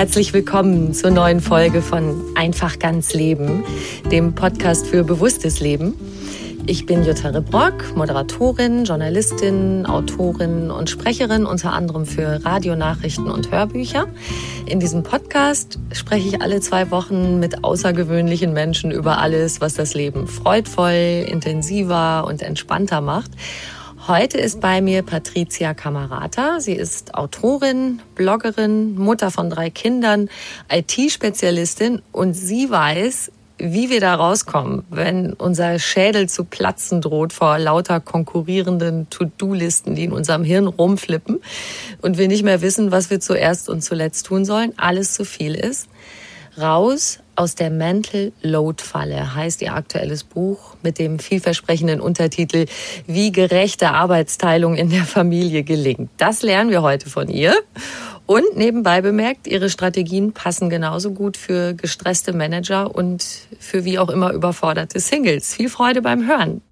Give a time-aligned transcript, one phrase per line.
[0.00, 3.64] Herzlich willkommen zur neuen Folge von Einfach ganz Leben,
[4.10, 5.92] dem Podcast für bewusstes Leben.
[6.64, 14.06] Ich bin Jutta Rebrock, Moderatorin, Journalistin, Autorin und Sprecherin unter anderem für Radionachrichten und Hörbücher.
[14.64, 19.92] In diesem Podcast spreche ich alle zwei Wochen mit außergewöhnlichen Menschen über alles, was das
[19.92, 23.32] Leben freudvoll, intensiver und entspannter macht.
[24.08, 26.58] Heute ist bei mir Patricia Camarata.
[26.58, 30.30] Sie ist Autorin, Bloggerin, Mutter von drei Kindern,
[30.72, 37.58] IT-Spezialistin und sie weiß, wie wir da rauskommen, wenn unser Schädel zu platzen droht vor
[37.58, 41.40] lauter konkurrierenden To-Do-Listen, die in unserem Hirn rumflippen
[42.00, 45.54] und wir nicht mehr wissen, was wir zuerst und zuletzt tun sollen, alles zu viel
[45.54, 45.88] ist.
[46.58, 52.66] Raus aus der Mental Load Falle heißt ihr aktuelles Buch mit dem vielversprechenden Untertitel
[53.06, 56.10] Wie gerechte Arbeitsteilung in der Familie gelingt.
[56.16, 57.54] Das lernen wir heute von ihr.
[58.26, 63.24] Und nebenbei bemerkt, ihre Strategien passen genauso gut für gestresste Manager und
[63.58, 65.54] für wie auch immer überforderte Singles.
[65.54, 66.62] Viel Freude beim Hören.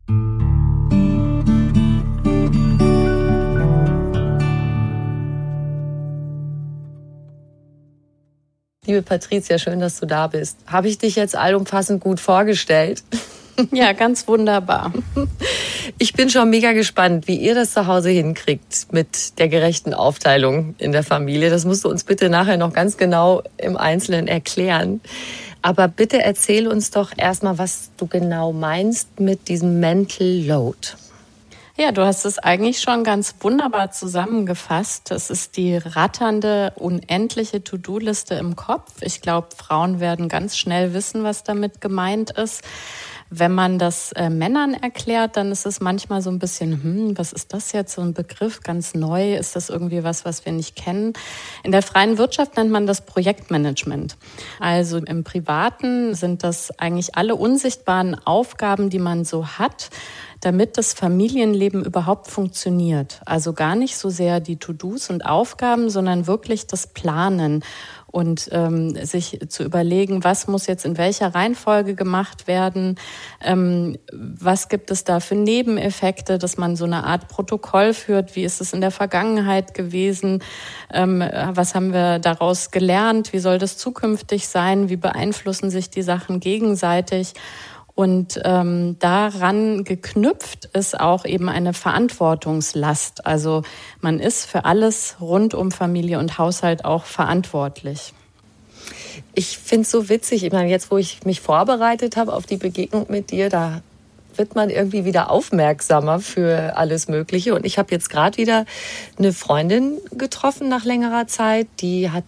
[8.88, 10.56] Liebe Patricia, schön, dass du da bist.
[10.66, 13.04] Habe ich dich jetzt allumfassend gut vorgestellt?
[13.72, 14.92] Ja, ganz wunderbar.
[16.00, 20.76] Ich bin schon mega gespannt, wie ihr das zu Hause hinkriegt mit der gerechten Aufteilung
[20.78, 21.50] in der Familie.
[21.50, 25.00] Das musst du uns bitte nachher noch ganz genau im Einzelnen erklären.
[25.60, 30.78] Aber bitte erzähl uns doch erstmal, was du genau meinst mit diesem Mental Load.
[31.80, 35.12] Ja, du hast es eigentlich schon ganz wunderbar zusammengefasst.
[35.12, 38.94] Es ist die ratternde, unendliche To-Do-Liste im Kopf.
[39.00, 42.64] Ich glaube, Frauen werden ganz schnell wissen, was damit gemeint ist.
[43.30, 47.32] Wenn man das äh, Männern erklärt, dann ist es manchmal so ein bisschen, hm, was
[47.32, 50.76] ist das jetzt, so ein Begriff, ganz neu, ist das irgendwie was, was wir nicht
[50.76, 51.12] kennen?
[51.62, 54.16] In der freien Wirtschaft nennt man das Projektmanagement.
[54.60, 59.90] Also im Privaten sind das eigentlich alle unsichtbaren Aufgaben, die man so hat,
[60.40, 63.20] damit das Familienleben überhaupt funktioniert.
[63.24, 67.64] Also gar nicht so sehr die To-Dos und Aufgaben, sondern wirklich das Planen
[68.10, 72.96] und ähm, sich zu überlegen, was muss jetzt in welcher Reihenfolge gemacht werden,
[73.42, 78.44] ähm, was gibt es da für Nebeneffekte, dass man so eine Art Protokoll führt, wie
[78.44, 80.42] ist es in der Vergangenheit gewesen,
[80.90, 86.02] ähm, was haben wir daraus gelernt, wie soll das zukünftig sein, wie beeinflussen sich die
[86.02, 87.34] Sachen gegenseitig.
[87.98, 93.26] Und ähm, daran geknüpft ist auch eben eine Verantwortungslast.
[93.26, 93.62] Also
[94.00, 98.14] man ist für alles rund um Familie und Haushalt auch verantwortlich.
[99.34, 100.44] Ich finde es so witzig.
[100.44, 103.82] Ich meine, jetzt, wo ich mich vorbereitet habe auf die Begegnung mit dir, da
[104.38, 107.54] wird man irgendwie wieder aufmerksamer für alles Mögliche.
[107.54, 108.64] Und ich habe jetzt gerade wieder
[109.18, 111.66] eine Freundin getroffen nach längerer Zeit.
[111.80, 112.24] Die hat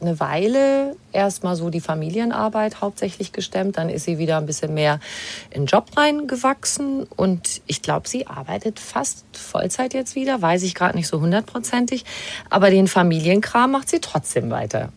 [0.00, 3.76] eine Weile erstmal so die Familienarbeit hauptsächlich gestemmt.
[3.76, 5.00] Dann ist sie wieder ein bisschen mehr
[5.50, 7.04] in den Job reingewachsen.
[7.16, 10.40] Und ich glaube, sie arbeitet fast Vollzeit jetzt wieder.
[10.42, 12.04] Weiß ich gerade nicht so hundertprozentig.
[12.48, 14.90] Aber den Familienkram macht sie trotzdem weiter.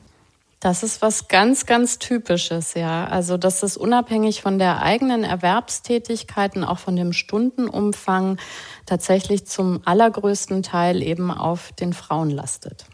[0.64, 3.06] Das ist was ganz, ganz Typisches, ja.
[3.06, 8.38] Also, dass es unabhängig von der eigenen Erwerbstätigkeit und auch von dem Stundenumfang
[8.86, 12.86] tatsächlich zum allergrößten Teil eben auf den Frauen lastet.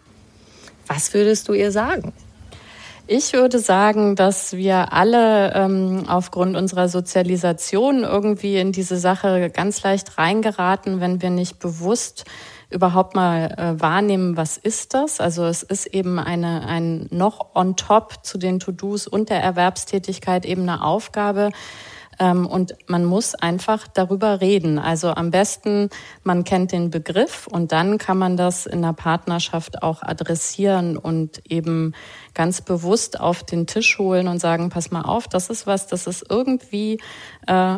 [0.88, 2.12] Was würdest du ihr sagen?
[3.06, 9.84] Ich würde sagen, dass wir alle ähm, aufgrund unserer Sozialisation irgendwie in diese Sache ganz
[9.84, 12.26] leicht reingeraten, wenn wir nicht bewusst
[12.70, 15.20] überhaupt mal äh, wahrnehmen, was ist das?
[15.20, 20.46] Also es ist eben eine, ein noch on top zu den To-Dos und der Erwerbstätigkeit
[20.46, 21.52] eben eine Aufgabe,
[22.20, 24.78] ähm, und man muss einfach darüber reden.
[24.78, 25.90] Also am besten,
[26.24, 31.42] man kennt den Begriff und dann kann man das in der Partnerschaft auch adressieren und
[31.50, 31.94] eben
[32.34, 36.08] ganz bewusst auf den Tisch holen und sagen, pass mal auf, das ist was, das
[36.08, 37.00] ist irgendwie
[37.48, 37.78] äh,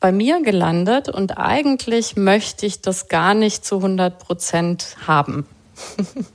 [0.00, 5.46] bei mir gelandet und eigentlich möchte ich das gar nicht zu 100 Prozent haben.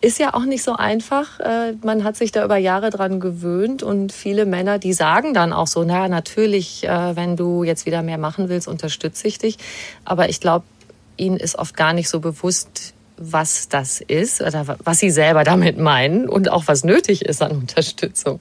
[0.00, 1.40] Ist ja auch nicht so einfach.
[1.40, 5.54] Äh, man hat sich da über Jahre dran gewöhnt und viele Männer, die sagen dann
[5.54, 9.56] auch so, na natürlich, äh, wenn du jetzt wieder mehr machen willst, unterstütze ich dich.
[10.04, 10.66] Aber ich glaube,
[11.16, 15.78] ihnen ist oft gar nicht so bewusst, was das ist oder was sie selber damit
[15.78, 18.40] meinen und auch was nötig ist an Unterstützung.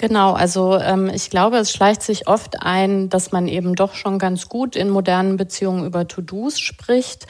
[0.00, 4.18] Genau, also ähm, ich glaube, es schleicht sich oft ein, dass man eben doch schon
[4.18, 7.26] ganz gut in modernen Beziehungen über To-Dos spricht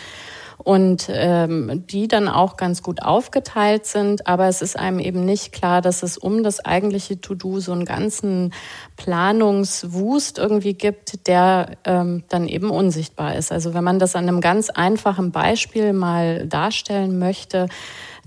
[0.56, 4.28] und ähm, die dann auch ganz gut aufgeteilt sind.
[4.28, 7.86] Aber es ist einem eben nicht klar, dass es um das eigentliche To-Do so einen
[7.86, 8.54] ganzen
[8.96, 13.50] Planungswust irgendwie gibt, der ähm, dann eben unsichtbar ist.
[13.50, 17.66] Also wenn man das an einem ganz einfachen Beispiel mal darstellen möchte,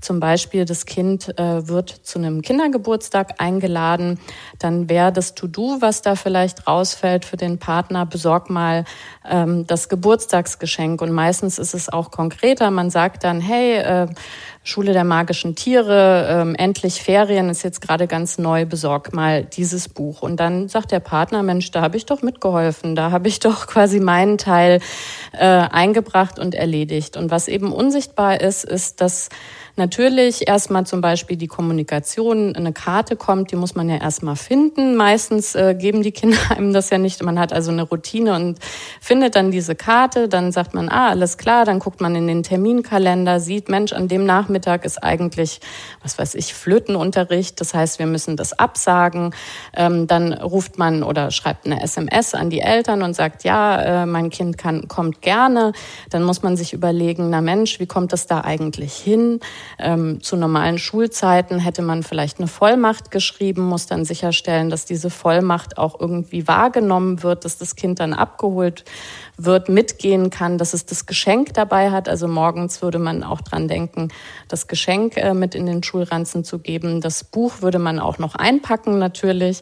[0.03, 4.19] zum Beispiel das Kind äh, wird zu einem Kindergeburtstag eingeladen,
[4.59, 8.85] dann wäre das To-Do, was da vielleicht rausfällt für den Partner, besorg mal
[9.29, 11.01] ähm, das Geburtstagsgeschenk.
[11.01, 12.71] Und meistens ist es auch konkreter.
[12.71, 14.07] Man sagt dann, hey, äh,
[14.65, 19.89] Schule der magischen Tiere, ähm, endlich Ferien ist jetzt gerade ganz neu, besorg mal dieses
[19.89, 20.21] Buch.
[20.21, 23.67] Und dann sagt der Partner, Mensch, da habe ich doch mitgeholfen, da habe ich doch
[23.67, 24.79] quasi meinen Teil
[25.33, 27.17] äh, eingebracht und erledigt.
[27.17, 29.29] Und was eben unsichtbar ist, ist, dass
[29.75, 34.95] Natürlich erstmal zum Beispiel die Kommunikation, eine Karte kommt, die muss man ja erstmal finden.
[34.95, 37.23] Meistens äh, geben die Kinder einem das ja nicht.
[37.23, 38.59] Man hat also eine Routine und
[39.01, 40.29] findet dann diese Karte.
[40.29, 41.65] Dann sagt man, ah, alles klar.
[41.65, 45.59] Dann guckt man in den Terminkalender, sieht, Mensch, an dem Nachmittag ist eigentlich,
[46.03, 47.59] was weiß ich, Flötenunterricht.
[47.59, 49.33] Das heißt, wir müssen das absagen.
[49.75, 54.05] Ähm, dann ruft man oder schreibt eine SMS an die Eltern und sagt, ja, äh,
[54.05, 55.71] mein Kind kann, kommt gerne.
[56.11, 59.39] Dann muss man sich überlegen, na Mensch, wie kommt das da eigentlich hin?
[59.79, 65.09] Ähm, zu normalen Schulzeiten hätte man vielleicht eine Vollmacht geschrieben, muss dann sicherstellen, dass diese
[65.09, 68.85] Vollmacht auch irgendwie wahrgenommen wird, dass das Kind dann abgeholt
[69.37, 72.07] wird, mitgehen kann, dass es das Geschenk dabei hat.
[72.07, 74.09] Also morgens würde man auch dran denken,
[74.47, 77.01] das Geschenk äh, mit in den Schulranzen zu geben.
[77.01, 79.61] Das Buch würde man auch noch einpacken natürlich.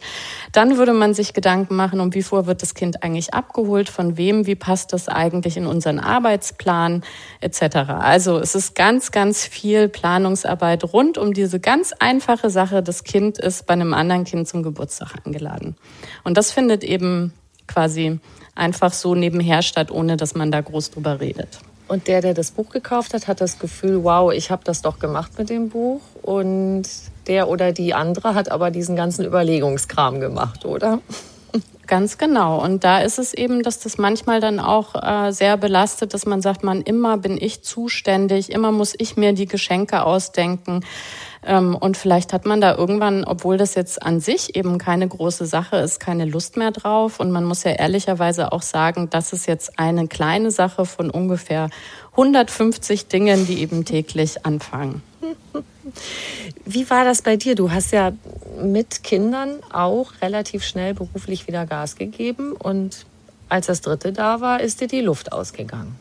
[0.51, 4.17] Dann würde man sich Gedanken machen, um wie vor wird das Kind eigentlich abgeholt, von
[4.17, 7.03] wem, wie passt das eigentlich in unseren Arbeitsplan
[7.39, 7.75] etc.
[7.99, 13.37] Also es ist ganz, ganz viel Planungsarbeit rund um diese ganz einfache Sache, das Kind
[13.37, 15.75] ist bei einem anderen Kind zum Geburtstag eingeladen.
[16.23, 17.33] Und das findet eben
[17.71, 18.19] quasi
[18.55, 21.59] einfach so nebenher statt, ohne dass man da groß drüber redet.
[21.87, 24.99] Und der, der das Buch gekauft hat, hat das Gefühl, wow, ich habe das doch
[24.99, 25.99] gemacht mit dem Buch.
[26.21, 26.83] Und
[27.27, 30.99] der oder die andere hat aber diesen ganzen Überlegungskram gemacht, oder?
[31.87, 32.63] Ganz genau.
[32.63, 36.41] Und da ist es eben, dass das manchmal dann auch äh, sehr belastet, dass man
[36.41, 40.85] sagt, man immer bin ich zuständig, immer muss ich mir die Geschenke ausdenken.
[41.43, 45.45] Ähm, und vielleicht hat man da irgendwann, obwohl das jetzt an sich eben keine große
[45.45, 47.19] Sache ist, keine Lust mehr drauf.
[47.19, 51.69] Und man muss ja ehrlicherweise auch sagen, das ist jetzt eine kleine Sache von ungefähr
[52.11, 55.01] 150 Dingen, die eben täglich anfangen.
[56.65, 57.55] Wie war das bei dir?
[57.55, 58.11] Du hast ja
[58.61, 63.05] mit Kindern auch relativ schnell beruflich wieder Gas gegeben und
[63.49, 65.99] als das dritte da war, ist dir die Luft ausgegangen.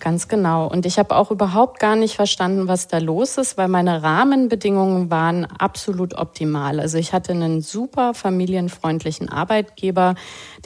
[0.00, 0.68] Ganz genau.
[0.68, 5.10] Und ich habe auch überhaupt gar nicht verstanden, was da los ist, weil meine Rahmenbedingungen
[5.10, 6.78] waren absolut optimal.
[6.78, 10.14] Also ich hatte einen super familienfreundlichen Arbeitgeber,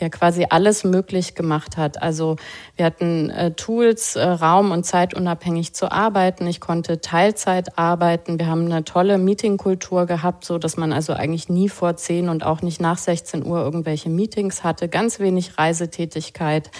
[0.00, 2.02] der quasi alles möglich gemacht hat.
[2.02, 2.36] Also
[2.76, 6.46] wir hatten äh, Tools, äh, Raum und Zeit unabhängig zu arbeiten.
[6.46, 8.38] Ich konnte Teilzeit arbeiten.
[8.38, 12.44] Wir haben eine tolle Meetingkultur gehabt, so dass man also eigentlich nie vor 10 und
[12.44, 14.88] auch nicht nach 16 Uhr irgendwelche Meetings hatte.
[14.88, 16.70] Ganz wenig Reisetätigkeit.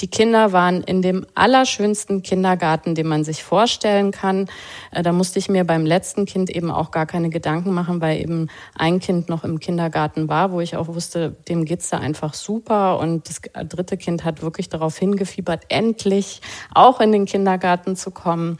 [0.00, 4.46] Die Kinder waren in dem allerschönsten Kindergarten, den man sich vorstellen kann.
[4.90, 8.20] Äh, da musste ich mir beim letzten Kind eben auch gar keine Gedanken machen, weil
[8.20, 12.34] eben ein Kind noch im Kindergarten war, wo ich auch wusste, dem geht's da einfach
[12.34, 12.98] super.
[12.98, 16.40] Und das dritte Kind hat wirklich darauf hingefiebert, endlich
[16.74, 18.58] auch in den Kindergarten zu kommen.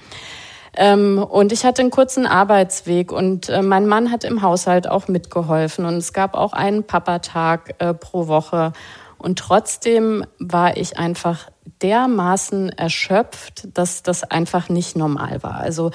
[0.77, 5.07] Ähm, und ich hatte einen kurzen Arbeitsweg und äh, mein Mann hat im Haushalt auch
[5.07, 8.73] mitgeholfen und es gab auch einen Papatag äh, pro Woche.
[9.19, 11.49] Und trotzdem war ich einfach
[11.83, 15.57] dermaßen erschöpft, dass das einfach nicht normal war.
[15.57, 15.91] Also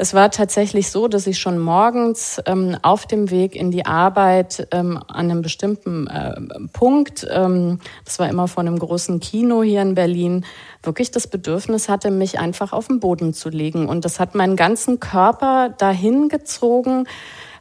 [0.00, 4.68] es war tatsächlich so, dass ich schon morgens ähm, auf dem Weg in die Arbeit
[4.70, 6.40] ähm, an einem bestimmten äh,
[6.72, 10.46] Punkt, ähm, das war immer vor einem großen Kino hier in Berlin,
[10.84, 13.88] wirklich das Bedürfnis hatte, mich einfach auf den Boden zu legen.
[13.88, 17.08] Und das hat meinen ganzen Körper dahin gezogen.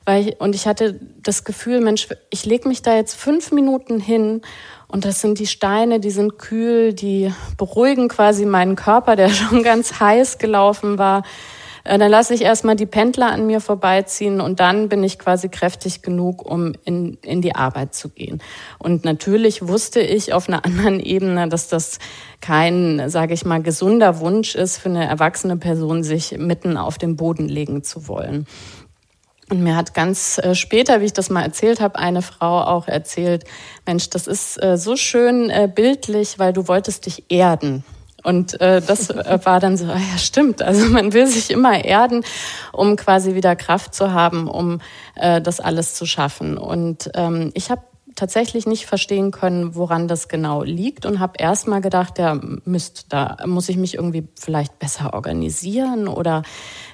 [0.08, 4.00] Weil ich, und ich hatte das Gefühl, Mensch, ich lege mich da jetzt fünf Minuten
[4.00, 4.42] hin
[4.88, 9.64] und das sind die Steine, die sind kühl, die beruhigen quasi meinen Körper, der schon
[9.64, 11.24] ganz heiß gelaufen war.
[11.84, 15.50] Äh, dann lasse ich erstmal die Pendler an mir vorbeiziehen und dann bin ich quasi
[15.50, 18.42] kräftig genug, um in, in die Arbeit zu gehen.
[18.80, 22.00] Und natürlich wusste ich auf einer anderen Ebene, dass das
[22.40, 27.18] kein, sage ich mal, gesunder Wunsch ist für eine erwachsene Person, sich mitten auf den
[27.18, 28.48] Boden legen zu wollen.
[29.50, 32.88] Und mir hat ganz äh, später, wie ich das mal erzählt habe, eine Frau auch
[32.88, 33.46] erzählt,
[33.86, 37.86] Mensch, das ist äh, so schön äh, bildlich, weil du wolltest dich erden.
[38.24, 41.86] Und äh, das äh, war dann so, ah ja stimmt, also man will sich immer
[41.86, 42.26] erden,
[42.74, 44.82] um quasi wieder Kraft zu haben, um
[45.16, 46.58] äh, das alles zu schaffen.
[46.58, 47.82] Und ähm, ich habe
[48.18, 53.06] tatsächlich nicht verstehen können, woran das genau liegt und habe erst mal gedacht, ja Mist,
[53.10, 56.42] da muss ich mich irgendwie vielleicht besser organisieren oder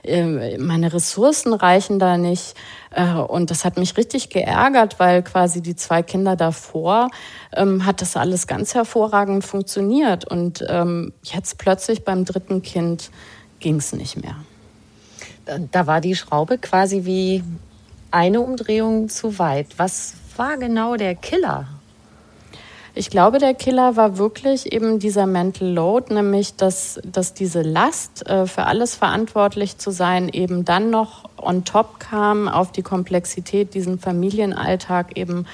[0.03, 2.55] äh, meine Ressourcen reichen da nicht.
[2.91, 7.09] Äh, und das hat mich richtig geärgert, weil quasi die zwei Kinder davor
[7.53, 10.25] ähm, hat das alles ganz hervorragend funktioniert.
[10.25, 13.11] Und ähm, jetzt plötzlich beim dritten Kind
[13.61, 14.35] ging es nicht mehr.
[15.71, 17.43] Da war die Schraube quasi wie
[18.11, 19.67] eine Umdrehung zu weit.
[19.77, 21.67] Was war genau der Killer?
[22.95, 28.27] Ich glaube, der Killer war wirklich eben dieser Mental Load, nämlich dass, dass diese Last,
[28.27, 33.73] äh, für alles verantwortlich zu sein, eben dann noch on top kam auf die Komplexität,
[33.73, 35.47] diesen Familienalltag eben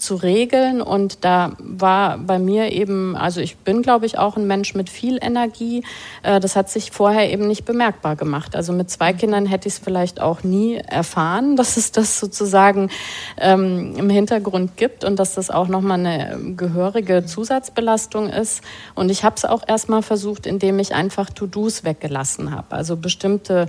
[0.00, 0.80] zu regeln.
[0.80, 4.88] Und da war bei mir eben, also ich bin, glaube ich, auch ein Mensch mit
[4.88, 5.84] viel Energie.
[6.22, 8.56] Äh, das hat sich vorher eben nicht bemerkbar gemacht.
[8.56, 12.90] Also mit zwei Kindern hätte ich es vielleicht auch nie erfahren, dass es das sozusagen
[13.38, 18.62] ähm, im Hintergrund gibt und dass das auch nochmal eine gehörige Zusatzbelastung ist.
[18.94, 22.74] Und ich habe es auch erstmal versucht, indem ich einfach To-Dos weggelassen habe.
[22.74, 23.66] Also bestimmte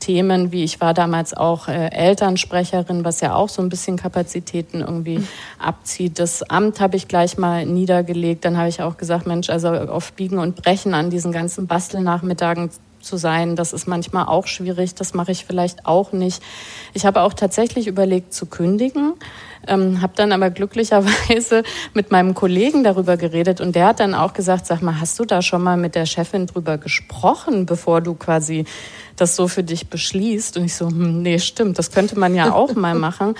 [0.00, 4.80] Themen, wie ich war damals auch äh, Elternsprecherin, was ja auch so ein bisschen Kapazitäten
[4.80, 5.28] irgendwie mhm.
[5.58, 6.18] abzieht.
[6.18, 8.44] Das Amt habe ich gleich mal niedergelegt.
[8.44, 12.70] Dann habe ich auch gesagt, Mensch, also auf Biegen und Brechen an diesen ganzen Bastelnachmittagen
[13.00, 14.94] zu sein, das ist manchmal auch schwierig.
[14.94, 16.42] Das mache ich vielleicht auch nicht.
[16.94, 19.14] Ich habe auch tatsächlich überlegt zu kündigen.
[19.66, 21.62] Ähm, habe dann aber glücklicherweise
[21.94, 25.24] mit meinem Kollegen darüber geredet und der hat dann auch gesagt, sag mal, hast du
[25.24, 28.64] da schon mal mit der Chefin drüber gesprochen, bevor du quasi
[29.20, 30.56] das so für dich beschließt.
[30.56, 33.34] Und ich so, hm, nee, stimmt, das könnte man ja auch mal machen.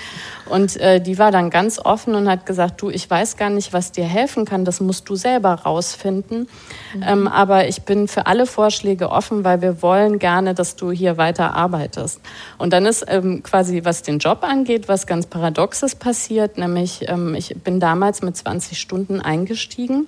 [0.47, 3.73] Und äh, die war dann ganz offen und hat gesagt, du, ich weiß gar nicht,
[3.73, 6.47] was dir helfen kann, das musst du selber rausfinden.
[6.93, 7.03] Mhm.
[7.05, 11.17] Ähm, aber ich bin für alle Vorschläge offen, weil wir wollen gerne, dass du hier
[11.17, 12.21] weiter arbeitest.
[12.57, 16.10] Und dann ist ähm, quasi, was den Job angeht, was ganz Paradoxes passiert,
[16.57, 20.07] nämlich ähm, ich bin damals mit 20 Stunden eingestiegen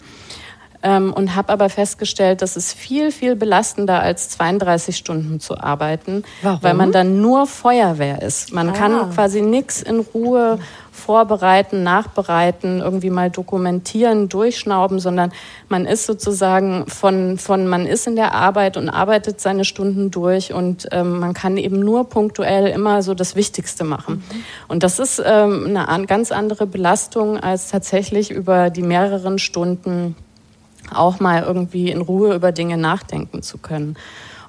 [0.83, 6.23] ähm, und habe aber festgestellt, das ist viel, viel belastender als 32 Stunden zu arbeiten,
[6.41, 6.61] Warum?
[6.61, 8.53] weil man dann nur Feuerwehr ist.
[8.53, 8.73] Man ah.
[8.73, 10.59] kann quasi nichts in Ruhe
[11.03, 15.33] vorbereiten, nachbereiten, irgendwie mal dokumentieren, durchschnauben, sondern
[15.67, 20.53] man ist sozusagen von, von man ist in der Arbeit und arbeitet seine Stunden durch
[20.53, 24.15] und ähm, man kann eben nur punktuell immer so das Wichtigste machen.
[24.15, 24.43] Mhm.
[24.69, 30.15] Und das ist ähm, eine ganz andere Belastung als tatsächlich über die mehreren Stunden
[30.93, 33.97] auch mal irgendwie in Ruhe über Dinge nachdenken zu können.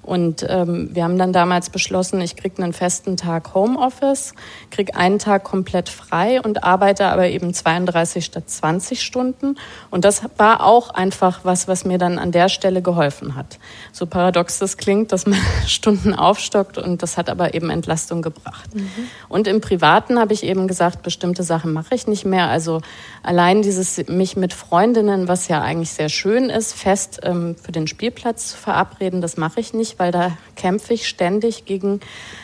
[0.04, 4.34] Und ähm, wir haben dann damals beschlossen, ich kriege einen festen Tag Homeoffice,
[4.70, 9.56] kriege einen Tag komplett frei und arbeite aber eben 32 statt 20 Stunden.
[9.90, 13.58] Und das war auch einfach was, was mir dann an der Stelle geholfen hat.
[13.92, 18.74] So paradox das klingt, dass man Stunden aufstockt und das hat aber eben Entlastung gebracht.
[18.74, 18.88] Mhm.
[19.28, 22.48] Und im Privaten habe ich eben gesagt, bestimmte Sachen mache ich nicht mehr.
[22.48, 22.82] Also
[23.22, 27.86] allein dieses mich mit Freundinnen, was ja eigentlich sehr schön ist, fest ähm, für den
[27.86, 32.00] Spielplatz zu verabreden, das mache ich nicht weil da kämpfe ich ständig gegen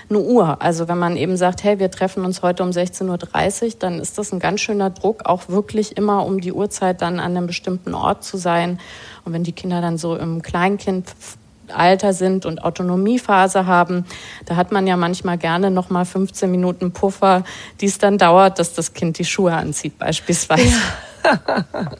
[0.09, 0.61] eine Uhr.
[0.61, 4.19] Also wenn man eben sagt, hey, wir treffen uns heute um 16.30 Uhr, dann ist
[4.19, 7.95] das ein ganz schöner Druck, auch wirklich immer um die Uhrzeit dann an einem bestimmten
[7.95, 8.79] Ort zu sein.
[9.25, 14.05] Und wenn die Kinder dann so im Kleinkindalter sind und Autonomiephase haben,
[14.47, 17.45] da hat man ja manchmal gerne noch mal 15 Minuten Puffer,
[17.81, 20.77] die es dann dauert, dass das Kind die Schuhe anzieht beispielsweise.
[21.25, 21.65] Ja.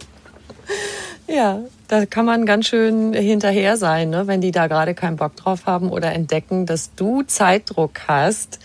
[1.31, 4.27] Ja, da kann man ganz schön hinterher sein, ne?
[4.27, 8.59] wenn die da gerade keinen Bock drauf haben oder entdecken, dass du Zeitdruck hast.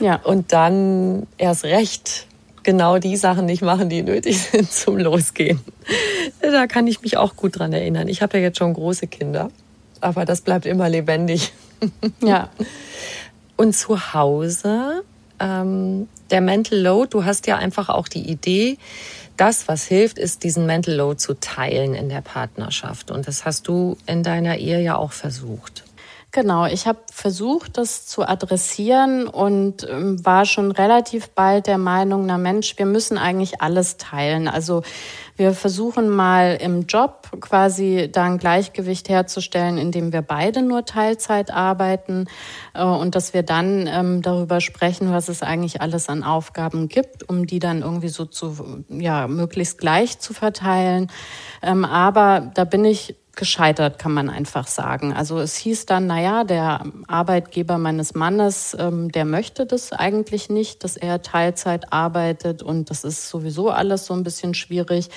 [0.00, 0.16] Ja.
[0.24, 2.26] Und dann erst recht
[2.62, 5.60] genau die Sachen nicht machen, die nötig sind zum Losgehen.
[6.40, 8.08] Da kann ich mich auch gut dran erinnern.
[8.08, 9.50] Ich habe ja jetzt schon große Kinder,
[10.00, 11.52] aber das bleibt immer lebendig.
[12.22, 12.48] Ja.
[13.56, 15.02] Und zu Hause,
[15.40, 18.78] ähm, der Mental Load, du hast ja einfach auch die Idee,
[19.40, 23.10] das, was hilft, ist, diesen Mental Load zu teilen in der Partnerschaft.
[23.10, 25.84] Und das hast du in deiner Ehe ja auch versucht.
[26.30, 32.26] Genau, ich habe versucht, das zu adressieren und ähm, war schon relativ bald der Meinung,
[32.26, 34.46] na Mensch, wir müssen eigentlich alles teilen.
[34.46, 34.82] Also
[35.38, 41.52] wir versuchen mal im Job quasi da ein Gleichgewicht herzustellen, indem wir beide nur Teilzeit
[41.52, 42.26] arbeiten
[42.74, 47.28] äh, und dass wir dann ähm, darüber sprechen, was es eigentlich alles an Aufgaben gibt,
[47.28, 51.10] um die dann irgendwie so zu, ja, möglichst gleich zu verteilen.
[51.62, 55.14] Ähm, aber da bin ich gescheitert, kann man einfach sagen.
[55.14, 60.84] Also es hieß dann, naja, der Arbeitgeber meines Mannes, ähm, der möchte das eigentlich nicht,
[60.84, 65.08] dass er Teilzeit arbeitet und das ist sowieso alles so ein bisschen schwierig.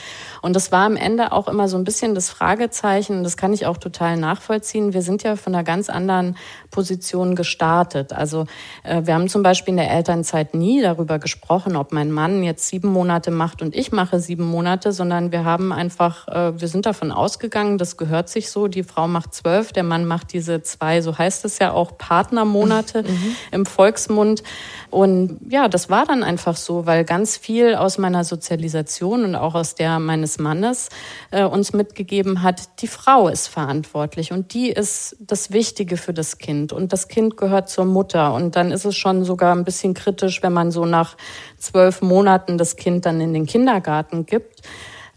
[0.41, 3.65] Und das war am Ende auch immer so ein bisschen das Fragezeichen, das kann ich
[3.65, 4.93] auch total nachvollziehen.
[4.93, 6.37] Wir sind ja von einer ganz anderen
[6.69, 8.13] Position gestartet.
[8.13, 8.45] Also
[8.83, 12.67] äh, wir haben zum Beispiel in der Elternzeit nie darüber gesprochen, ob mein Mann jetzt
[12.67, 16.85] sieben Monate macht und ich mache sieben Monate, sondern wir haben einfach, äh, wir sind
[16.85, 18.67] davon ausgegangen, das gehört gehört sich so.
[18.67, 23.03] Die Frau macht zwölf, der Mann macht diese zwei, so heißt es ja auch, Partnermonate
[23.03, 23.35] mhm.
[23.51, 24.43] im Volksmund.
[24.89, 29.55] Und ja, das war dann einfach so, weil ganz viel aus meiner Sozialisation und auch
[29.55, 30.89] aus der meines Mannes
[31.31, 36.37] äh, uns mitgegeben hat, die Frau ist verantwortlich und die ist das Wichtige für das
[36.37, 38.33] Kind und das Kind gehört zur Mutter.
[38.33, 41.15] Und dann ist es schon sogar ein bisschen kritisch, wenn man so nach
[41.57, 44.63] zwölf Monaten das Kind dann in den Kindergarten gibt.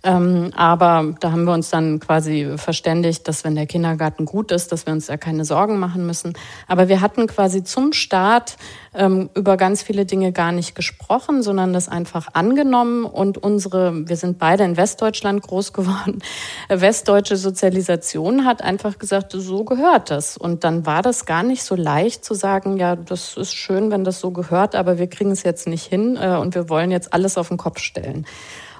[0.05, 4.71] Ähm, aber da haben wir uns dann quasi verständigt, dass wenn der Kindergarten gut ist,
[4.71, 6.35] dass wir uns da keine Sorgen machen müssen.
[6.69, 8.59] Aber wir hatten quasi zum Start
[8.95, 14.17] ähm, über ganz viele Dinge gar nicht gesprochen, sondern das einfach angenommen und unsere, wir
[14.17, 16.21] sind beide in Westdeutschland groß geworden,
[16.69, 20.37] westdeutsche Sozialisation hat einfach gesagt, so gehört das.
[20.37, 24.05] Und dann war das gar nicht so leicht zu sagen, ja, das ist schön, wenn
[24.05, 27.15] das so gehört, aber wir kriegen es jetzt nicht hin äh, und wir wollen jetzt
[27.15, 28.27] alles auf den Kopf stellen.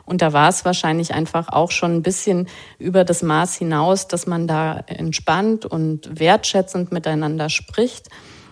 [0.07, 4.27] Und da war es wahrscheinlich einfach auch schon ein bisschen über das Maß hinaus, dass
[4.27, 8.09] man da entspannt und wertschätzend miteinander spricht.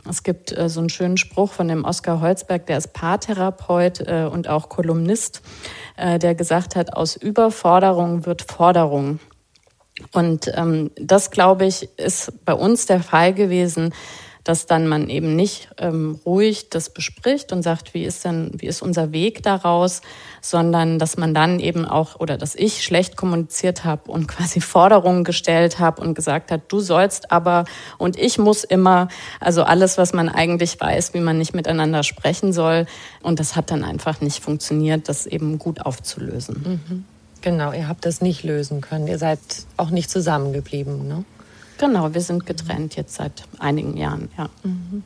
[0.09, 4.29] Es gibt äh, so einen schönen Spruch von dem Oskar Holzberg, der ist Paartherapeut äh,
[4.31, 5.43] und auch Kolumnist,
[5.97, 9.21] äh, der gesagt hat, aus Überforderung wird Forderung.
[10.11, 13.95] Und ähm, das, glaube ich, ist bei uns der Fall gewesen,
[14.45, 18.67] dass dann man eben nicht ähm, ruhig das bespricht und sagt, wie ist denn, wie
[18.67, 20.01] ist unser Weg daraus,
[20.41, 25.25] sondern dass man dann eben auch oder dass ich schlecht kommuniziert habe und quasi Forderungen
[25.25, 27.65] gestellt habe und gesagt hat, du sollst aber
[27.99, 29.09] und ich muss immer,
[29.41, 32.87] also alles, was man eigentlich weiß, wie man nicht miteinander sprechen soll.
[33.23, 36.81] Und das hat dann einfach nicht funktioniert, das eben gut aufzulösen.
[36.89, 37.05] Mhm.
[37.43, 39.07] Genau, ihr habt das nicht lösen können.
[39.07, 39.41] Ihr seid
[39.77, 41.25] auch nicht zusammengeblieben, ne?
[41.83, 44.49] Genau, wir sind getrennt jetzt seit einigen Jahren, ja.
[44.63, 45.03] Mhm.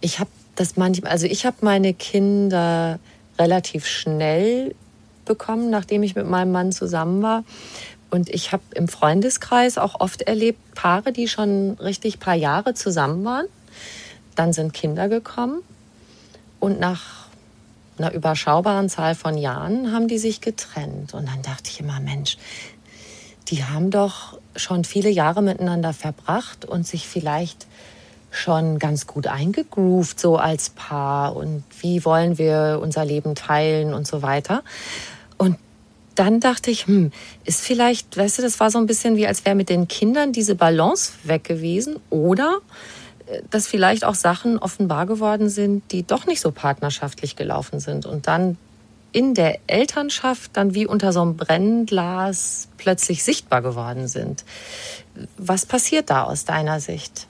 [0.00, 2.98] Ich habe das manchmal, also ich habe meine Kinder
[3.38, 4.74] relativ schnell
[5.24, 7.44] bekommen, nachdem ich mit meinem Mann zusammen war.
[8.10, 13.24] Und ich habe im Freundeskreis auch oft erlebt, Paare, die schon richtig paar Jahre zusammen
[13.24, 13.46] waren.
[14.34, 15.62] Dann sind Kinder gekommen
[16.58, 17.28] und nach
[17.98, 21.14] einer überschaubaren Zahl von Jahren haben die sich getrennt.
[21.14, 22.36] Und dann dachte ich immer, Mensch,
[23.46, 27.66] die haben doch schon viele Jahre miteinander verbracht und sich vielleicht
[28.30, 34.06] schon ganz gut eingegroovt, so als Paar und wie wollen wir unser Leben teilen und
[34.06, 34.62] so weiter.
[35.36, 35.58] Und
[36.14, 37.12] dann dachte ich, hm,
[37.44, 40.32] ist vielleicht, weißt du, das war so ein bisschen wie, als wäre mit den Kindern
[40.32, 42.58] diese Balance weg gewesen oder
[43.26, 48.06] äh, dass vielleicht auch Sachen offenbar geworden sind, die doch nicht so partnerschaftlich gelaufen sind
[48.06, 48.56] und dann
[49.12, 54.44] in der Elternschaft dann wie unter so einem Brennglas plötzlich sichtbar geworden sind.
[55.36, 57.26] Was passiert da aus deiner Sicht?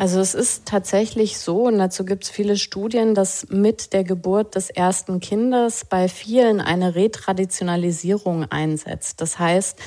[0.00, 4.54] Also es ist tatsächlich so, und dazu gibt es viele Studien, dass mit der Geburt
[4.54, 9.20] des ersten Kindes bei vielen eine Retraditionalisierung einsetzt.
[9.20, 9.78] Das heißt,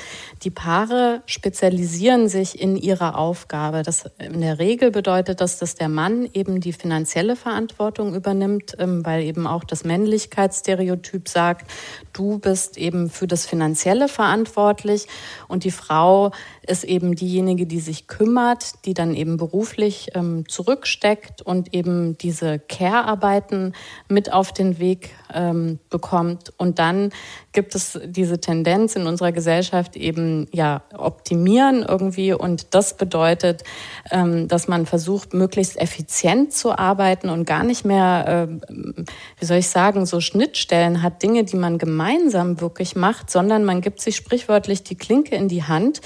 [0.43, 3.82] die Paare spezialisieren sich in ihrer Aufgabe.
[3.82, 9.04] Das in der Regel bedeutet das, dass der Mann eben die finanzielle Verantwortung übernimmt, ähm,
[9.04, 11.71] weil eben auch das Männlichkeitsstereotyp sagt,
[12.13, 15.08] du bist eben für das Finanzielle verantwortlich
[15.47, 16.30] und die Frau
[16.67, 22.60] ist eben diejenige, die sich kümmert, die dann eben beruflich ähm, zurücksteckt und eben diese
[22.60, 23.73] Care-Arbeiten
[24.08, 26.54] mit auf den Weg ähm, bekommt.
[26.58, 27.12] Und dann
[27.52, 33.63] gibt es diese Tendenz in unserer Gesellschaft eben ja optimieren irgendwie und das bedeutet,
[34.12, 38.73] ähm, dass man versucht möglichst effizient zu arbeiten und gar nicht mehr, äh,
[39.39, 43.82] wie soll ich sagen, so Schnittstellen hat Dinge, die man gemeinsam wirklich macht, sondern man
[43.82, 46.02] gibt sich sprichwörtlich die Klinke in die Hand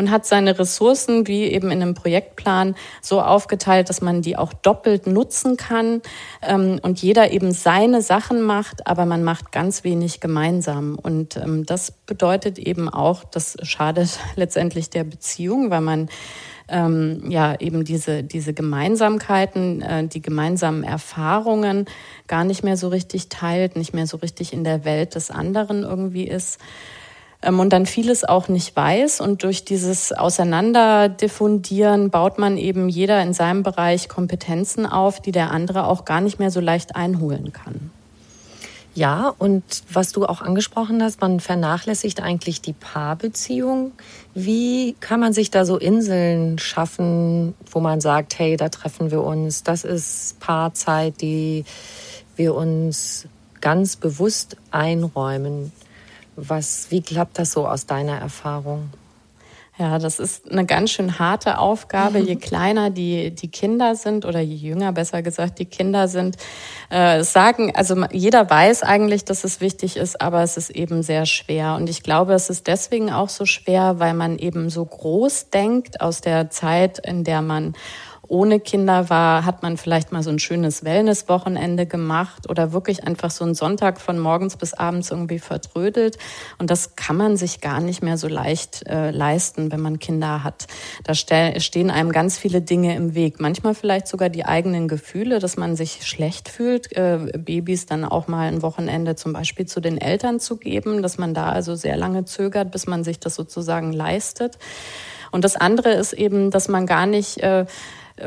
[0.00, 4.54] und hat seine Ressourcen wie eben in einem Projektplan so aufgeteilt, dass man die auch
[4.54, 6.00] doppelt nutzen kann
[6.40, 10.98] ähm, und jeder eben seine Sachen macht, aber man macht ganz wenig gemeinsam.
[11.00, 16.08] Und ähm, das bedeutet eben auch, das schadet letztendlich der Beziehung, weil man
[16.68, 21.84] ähm, ja eben diese, diese Gemeinsamkeiten, äh, die gemeinsamen Erfahrungen
[22.26, 25.82] gar nicht mehr so richtig teilt, nicht mehr so richtig in der Welt des anderen
[25.82, 26.58] irgendwie ist
[27.46, 29.20] und dann vieles auch nicht weiß.
[29.20, 35.50] Und durch dieses Auseinanderdiffundieren baut man eben jeder in seinem Bereich Kompetenzen auf, die der
[35.50, 37.90] andere auch gar nicht mehr so leicht einholen kann.
[38.92, 43.92] Ja, und was du auch angesprochen hast, man vernachlässigt eigentlich die Paarbeziehung.
[44.34, 49.22] Wie kann man sich da so Inseln schaffen, wo man sagt, hey, da treffen wir
[49.22, 51.64] uns, das ist Paarzeit, die
[52.34, 53.26] wir uns
[53.60, 55.72] ganz bewusst einräumen.
[56.48, 58.90] Was, wie klappt das so aus deiner Erfahrung?
[59.80, 62.18] Ja, das ist eine ganz schön harte Aufgabe.
[62.30, 66.36] Je kleiner die, die Kinder sind oder je jünger, besser gesagt, die Kinder sind,
[66.90, 71.24] äh, sagen, also jeder weiß eigentlich, dass es wichtig ist, aber es ist eben sehr
[71.24, 71.76] schwer.
[71.76, 76.02] Und ich glaube, es ist deswegen auch so schwer, weil man eben so groß denkt
[76.02, 77.74] aus der Zeit, in der man
[78.30, 83.32] ohne Kinder war, hat man vielleicht mal so ein schönes Wellness-Wochenende gemacht oder wirklich einfach
[83.32, 86.16] so einen Sonntag von morgens bis abends irgendwie vertrödelt.
[86.58, 90.44] Und das kann man sich gar nicht mehr so leicht äh, leisten, wenn man Kinder
[90.44, 90.68] hat.
[91.02, 93.40] Da stehen einem ganz viele Dinge im Weg.
[93.40, 98.28] Manchmal vielleicht sogar die eigenen Gefühle, dass man sich schlecht fühlt, äh, Babys dann auch
[98.28, 101.96] mal ein Wochenende zum Beispiel zu den Eltern zu geben, dass man da also sehr
[101.96, 104.56] lange zögert, bis man sich das sozusagen leistet.
[105.32, 107.66] Und das andere ist eben, dass man gar nicht äh,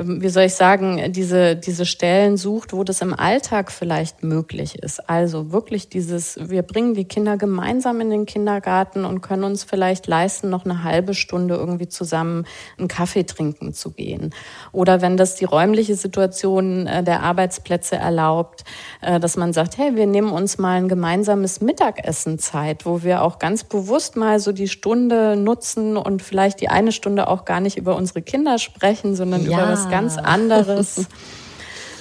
[0.02, 5.10] wie soll ich sagen, diese, diese Stellen sucht, wo das im Alltag vielleicht möglich ist.
[5.10, 10.08] Also wirklich dieses, wir bringen die Kinder gemeinsam in den Kindergarten und können uns vielleicht
[10.08, 12.46] leisten, noch eine halbe Stunde irgendwie zusammen
[12.78, 14.34] einen Kaffee trinken zu gehen.
[14.72, 18.64] Oder wenn das die räumliche Situation äh, der Arbeitsplätze erlaubt,
[19.02, 23.22] äh, dass man sagt, hey, wir nehmen uns mal ein gemeinsames Mittagessen Zeit, wo wir
[23.22, 27.60] auch ganz bewusst mal so die Stunde nutzen und vielleicht die eine Stunde auch gar
[27.60, 29.58] nicht über unsere Kinder sprechen, sondern ja.
[29.58, 31.08] über was was ganz anderes.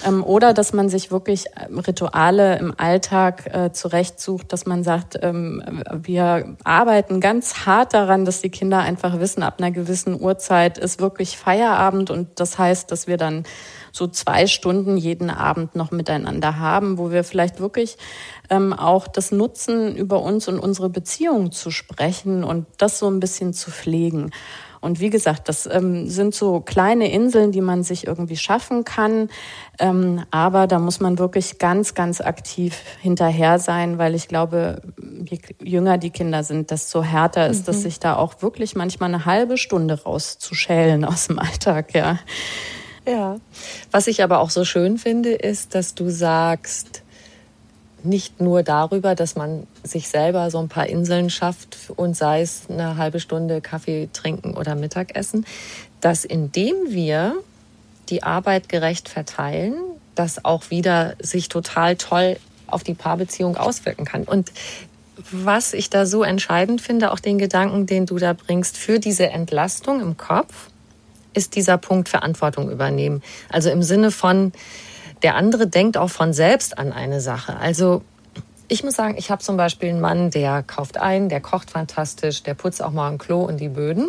[0.05, 5.18] Ähm, oder dass man sich wirklich ähm, Rituale im Alltag äh, zurechtsucht, dass man sagt,
[5.23, 10.79] ähm, wir arbeiten ganz hart daran, dass die Kinder einfach wissen, ab einer gewissen Uhrzeit
[10.79, 13.45] ist wirklich Feierabend und das heißt, dass wir dann
[13.92, 17.97] so zwei Stunden jeden Abend noch miteinander haben, wo wir vielleicht wirklich
[18.51, 23.21] ähm, auch das nutzen, über uns und unsere Beziehungen zu sprechen und das so ein
[23.21, 24.33] bisschen zu pflegen.
[24.83, 29.31] Und wie gesagt, das ähm, sind so kleine Inseln, die man sich irgendwie schaffen kann.
[29.79, 34.83] Ähm, aber da muss man wirklich ganz, ganz aktiv hinterher sein, weil ich glaube,
[35.25, 37.81] je jünger die Kinder sind, desto härter ist es, mhm.
[37.83, 42.18] sich da auch wirklich manchmal eine halbe Stunde rauszuschälen aus dem Alltag, ja.
[43.07, 43.37] Ja.
[43.92, 47.02] Was ich aber auch so schön finde, ist, dass du sagst,
[48.05, 52.62] nicht nur darüber, dass man sich selber so ein paar Inseln schafft und sei es
[52.69, 55.47] eine halbe Stunde Kaffee trinken oder Mittagessen,
[56.01, 57.35] dass indem wir
[58.09, 59.75] die Arbeit gerecht verteilen,
[60.15, 62.37] das auch wieder sich total toll
[62.67, 64.25] auf die Paarbeziehung auswirken kann.
[64.25, 64.53] Und
[65.31, 69.29] was ich da so entscheidend finde, auch den Gedanken, den du da bringst, für diese
[69.29, 70.69] Entlastung im Kopf,
[71.35, 73.23] ist dieser Punkt Verantwortung übernehmen.
[73.49, 74.53] Also im Sinne von,
[75.23, 77.57] der andere denkt auch von selbst an eine Sache.
[77.57, 78.03] Also
[78.69, 82.43] ich muss sagen, ich habe zum Beispiel einen Mann, der kauft ein, der kocht fantastisch,
[82.43, 84.09] der putzt auch mal ein Klo und die Böden.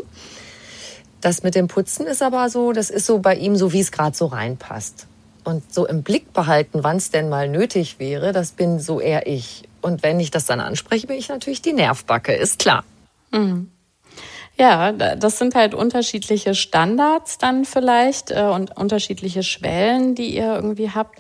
[1.20, 3.92] Das mit dem Putzen ist aber so, das ist so bei ihm so, wie es
[3.92, 5.08] gerade so reinpasst.
[5.44, 9.28] Und so im Blick behalten, wann es denn mal nötig wäre, das bin so eher
[9.28, 9.64] ich.
[9.82, 12.86] Und wenn ich das dann anspreche, bin ich natürlich die Nervbacke, ist klar.
[13.32, 13.70] Mhm.
[14.56, 20.92] Ja, das sind halt unterschiedliche Standards dann vielleicht äh, und unterschiedliche Schwellen, die ihr irgendwie
[20.92, 21.18] habt.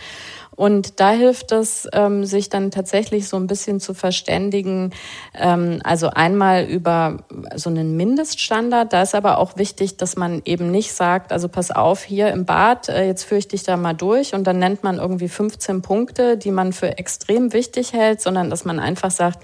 [0.56, 4.92] Und da hilft es, ähm, sich dann tatsächlich so ein bisschen zu verständigen.
[5.34, 7.24] Ähm, also einmal über
[7.56, 8.94] so einen Mindeststandard.
[8.94, 12.46] Da ist aber auch wichtig, dass man eben nicht sagt, also pass auf, hier im
[12.46, 15.82] Bad, äh, jetzt führe ich dich da mal durch und dann nennt man irgendwie 15
[15.82, 19.44] Punkte, die man für extrem wichtig hält, sondern dass man einfach sagt,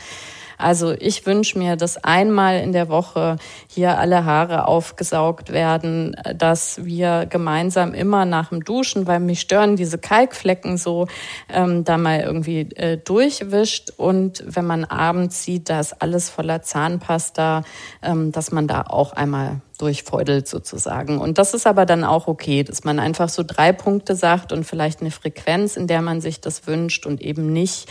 [0.59, 3.37] Also ich wünsche mir, dass einmal in der Woche
[3.69, 9.77] hier alle Haare aufgesaugt werden, dass wir gemeinsam immer nach dem Duschen, weil mich stören
[9.77, 11.07] diese Kalkflecken so,
[11.47, 13.93] ähm, da mal irgendwie äh, durchwischt.
[13.95, 17.63] Und wenn man abends sieht, da ist alles voller Zahnpasta,
[18.01, 21.19] ähm, dass man da auch einmal durchfeudelt sozusagen.
[21.19, 24.65] Und das ist aber dann auch okay, dass man einfach so drei Punkte sagt und
[24.65, 27.87] vielleicht eine Frequenz, in der man sich das wünscht und eben nicht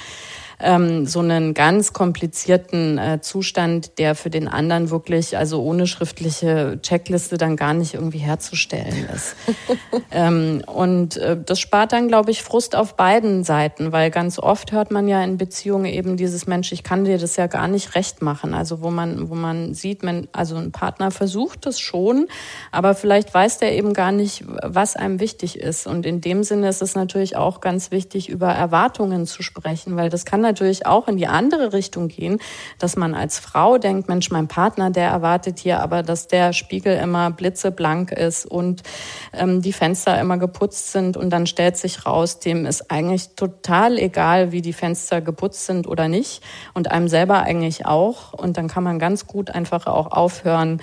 [0.61, 6.79] ähm, so einen ganz komplizierten äh, Zustand, der für den anderen wirklich, also ohne schriftliche
[6.83, 9.37] Checkliste dann gar nicht irgendwie herzustellen ist.
[10.11, 14.73] ähm, und äh, das spart dann, glaube ich, Frust auf beiden Seiten, weil ganz oft
[14.73, 17.95] hört man ja in Beziehungen eben dieses Mensch, ich kann dir das ja gar nicht
[17.95, 18.55] recht machen.
[18.55, 22.27] Also wo man, wo man sieht, man, also ein Partner versucht das schon,
[22.73, 25.87] aber vielleicht weiß der eben gar nicht, was einem wichtig ist.
[25.87, 30.11] Und in dem Sinne ist es natürlich auch ganz wichtig, über Erwartungen zu sprechen, weil
[30.11, 32.41] das kann natürlich auch in die andere Richtung gehen,
[32.79, 36.97] dass man als Frau denkt, Mensch, mein Partner, der erwartet hier aber, dass der Spiegel
[36.97, 38.83] immer blitzeblank ist und
[39.33, 43.99] ähm, die Fenster immer geputzt sind und dann stellt sich raus, dem ist eigentlich total
[43.99, 46.43] egal, wie die Fenster geputzt sind oder nicht
[46.75, 48.33] und einem selber eigentlich auch.
[48.33, 50.81] Und dann kann man ganz gut einfach auch aufhören,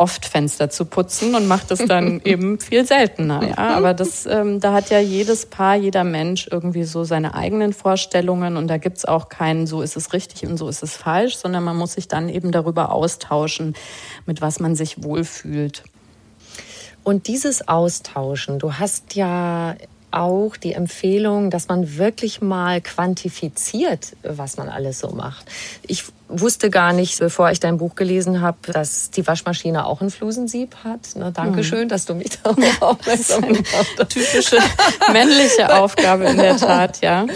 [0.00, 3.46] oft Fenster zu putzen und macht es dann eben viel seltener.
[3.46, 3.76] Ja?
[3.76, 8.56] Aber das, ähm, da hat ja jedes Paar, jeder Mensch irgendwie so seine eigenen Vorstellungen
[8.56, 11.64] und da gibt's auch keinen, so ist es richtig und so ist es falsch, sondern
[11.64, 13.74] man muss sich dann eben darüber austauschen,
[14.24, 15.84] mit was man sich wohlfühlt.
[17.04, 19.74] Und dieses Austauschen, du hast ja
[20.12, 25.46] auch die Empfehlung, dass man wirklich mal quantifiziert, was man alles so macht.
[25.86, 30.10] Ich wusste gar nicht, bevor ich dein Buch gelesen habe, dass die Waschmaschine auch ein
[30.10, 31.00] Flusensieb hat.
[31.16, 31.88] Na, Dankeschön, mhm.
[31.88, 34.10] dass du mich darauf aufmerksam gemacht hast.
[34.10, 34.58] Typische
[35.12, 37.26] männliche Aufgabe in der Tat, ja.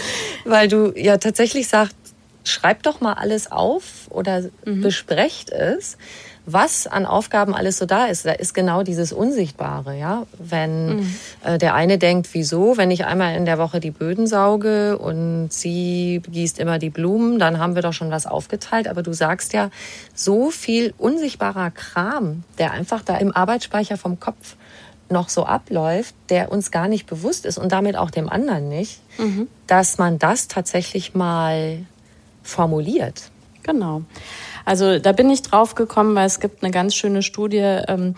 [0.45, 1.95] Weil du ja tatsächlich sagst,
[2.43, 4.81] schreib doch mal alles auf oder mhm.
[4.81, 5.97] besprecht es
[6.45, 8.25] was an Aufgaben alles so da ist.
[8.25, 10.27] Da ist genau dieses Unsichtbare, ja.
[10.37, 11.15] Wenn mhm.
[11.43, 15.51] äh, der eine denkt, wieso, wenn ich einmal in der Woche die Böden sauge und
[15.51, 18.87] sie gießt immer die Blumen, dann haben wir doch schon was aufgeteilt.
[18.87, 19.69] Aber du sagst ja,
[20.13, 24.55] so viel unsichtbarer Kram, der einfach da im Arbeitsspeicher vom Kopf
[25.09, 29.01] noch so abläuft, der uns gar nicht bewusst ist und damit auch dem anderen nicht,
[29.17, 29.47] mhm.
[29.67, 31.79] dass man das tatsächlich mal
[32.43, 33.29] formuliert.
[33.63, 34.03] Genau.
[34.65, 38.15] Also da bin ich drauf gekommen, weil es gibt eine ganz schöne Studie, ähm,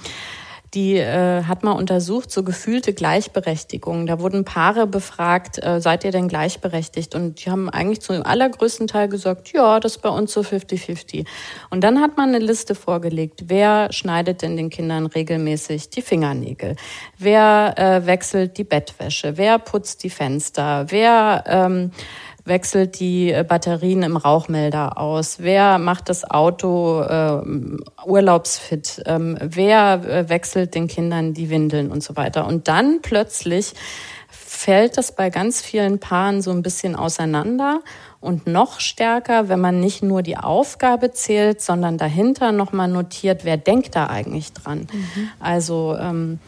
[0.73, 4.05] die äh, hat mal untersucht, so gefühlte Gleichberechtigung.
[4.05, 7.15] Da wurden Paare befragt, äh, seid ihr denn gleichberechtigt?
[7.15, 11.25] Und die haben eigentlich zum allergrößten Teil gesagt, ja, das ist bei uns so 50-50.
[11.69, 16.75] Und dann hat man eine Liste vorgelegt, wer schneidet denn den Kindern regelmäßig die Fingernägel?
[17.17, 19.37] Wer äh, wechselt die Bettwäsche?
[19.37, 20.85] Wer putzt die Fenster?
[20.89, 21.43] Wer...
[21.47, 21.91] Ähm,
[22.47, 25.37] wechselt die äh, Batterien im Rauchmelder aus?
[25.39, 27.41] Wer macht das Auto äh,
[28.05, 29.03] urlaubsfit?
[29.05, 32.47] Ähm, wer äh, wechselt den Kindern die Windeln und so weiter?
[32.47, 33.73] Und dann plötzlich
[34.29, 37.81] fällt das bei ganz vielen Paaren so ein bisschen auseinander
[38.19, 43.57] und noch stärker, wenn man nicht nur die Aufgabe zählt, sondern dahinter nochmal notiert, wer
[43.57, 44.87] denkt da eigentlich dran.
[44.91, 45.29] Mhm.
[45.39, 46.39] Also ähm,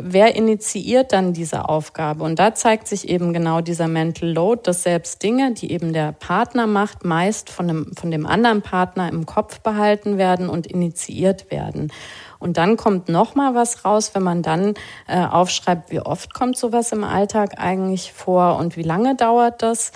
[0.00, 2.24] wer initiiert dann diese Aufgabe?
[2.24, 6.12] Und da zeigt sich eben genau dieser Mental Load, dass selbst Dinge, die eben der
[6.12, 11.50] Partner macht, meist von dem, von dem anderen Partner im Kopf behalten werden und initiiert
[11.50, 11.92] werden.
[12.38, 14.74] Und dann kommt noch mal was raus, wenn man dann
[15.08, 19.92] äh, aufschreibt, wie oft kommt sowas im Alltag eigentlich vor und wie lange dauert das?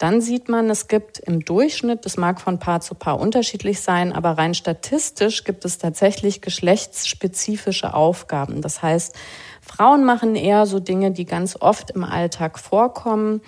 [0.00, 4.14] Dann sieht man, es gibt im Durchschnitt, das mag von Paar zu Paar unterschiedlich sein,
[4.14, 8.62] aber rein statistisch gibt es tatsächlich geschlechtsspezifische Aufgaben.
[8.62, 9.14] Das heißt,
[9.60, 13.42] Frauen machen eher so Dinge, die ganz oft im Alltag vorkommen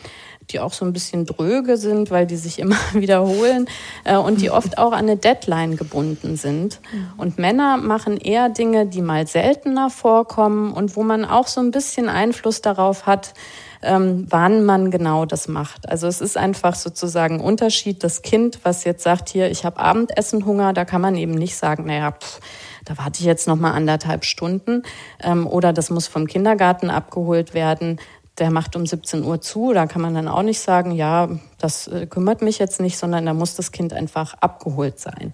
[0.51, 3.67] die auch so ein bisschen dröge sind, weil die sich immer wiederholen
[4.05, 6.81] äh, und die oft auch an eine Deadline gebunden sind.
[7.17, 11.71] Und Männer machen eher Dinge, die mal seltener vorkommen und wo man auch so ein
[11.71, 13.35] bisschen Einfluss darauf hat,
[13.83, 15.89] ähm, wann man genau das macht.
[15.89, 18.05] Also es ist einfach sozusagen Unterschied.
[18.05, 21.57] Das Kind, was jetzt sagt, hier, ich habe Abendessen Hunger, da kann man eben nicht
[21.57, 22.41] sagen, naja, pff,
[22.85, 24.83] da warte ich jetzt noch mal anderthalb Stunden
[25.23, 28.01] ähm, oder das muss vom Kindergarten abgeholt werden.
[28.39, 31.87] Der macht um 17 Uhr zu, da kann man dann auch nicht sagen, ja, das
[31.89, 35.33] äh, kümmert mich jetzt nicht, sondern da muss das Kind einfach abgeholt sein.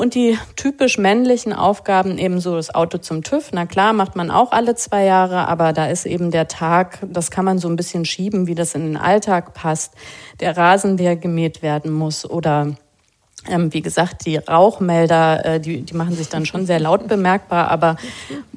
[0.00, 4.50] Und die typisch männlichen Aufgaben, ebenso das Auto zum TÜV, na klar, macht man auch
[4.50, 8.06] alle zwei Jahre, aber da ist eben der Tag, das kann man so ein bisschen
[8.06, 9.92] schieben, wie das in den Alltag passt.
[10.40, 12.76] Der Rasen, der gemäht werden muss oder
[13.48, 17.68] Ähm, wie gesagt, die Rauchmelder, äh, die, die machen sich dann schon sehr laut bemerkbar,
[17.68, 17.96] aber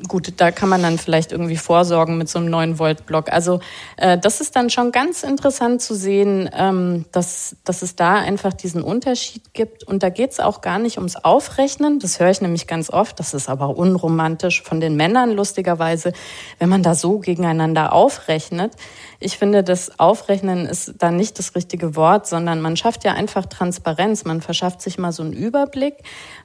[0.09, 3.31] gut, da kann man dann vielleicht irgendwie vorsorgen mit so einem 9-Volt-Block.
[3.31, 3.61] Also
[3.95, 8.51] äh, das ist dann schon ganz interessant zu sehen, ähm, dass, dass es da einfach
[8.51, 9.85] diesen Unterschied gibt.
[9.85, 13.17] Und da geht es auch gar nicht ums Aufrechnen, das höre ich nämlich ganz oft,
[13.19, 16.11] das ist aber unromantisch von den Männern lustigerweise,
[16.59, 18.73] wenn man da so gegeneinander aufrechnet.
[19.21, 23.45] Ich finde, das Aufrechnen ist da nicht das richtige Wort, sondern man schafft ja einfach
[23.45, 24.41] Transparenz, man
[24.73, 25.95] verschafft sich mal so einen Überblick,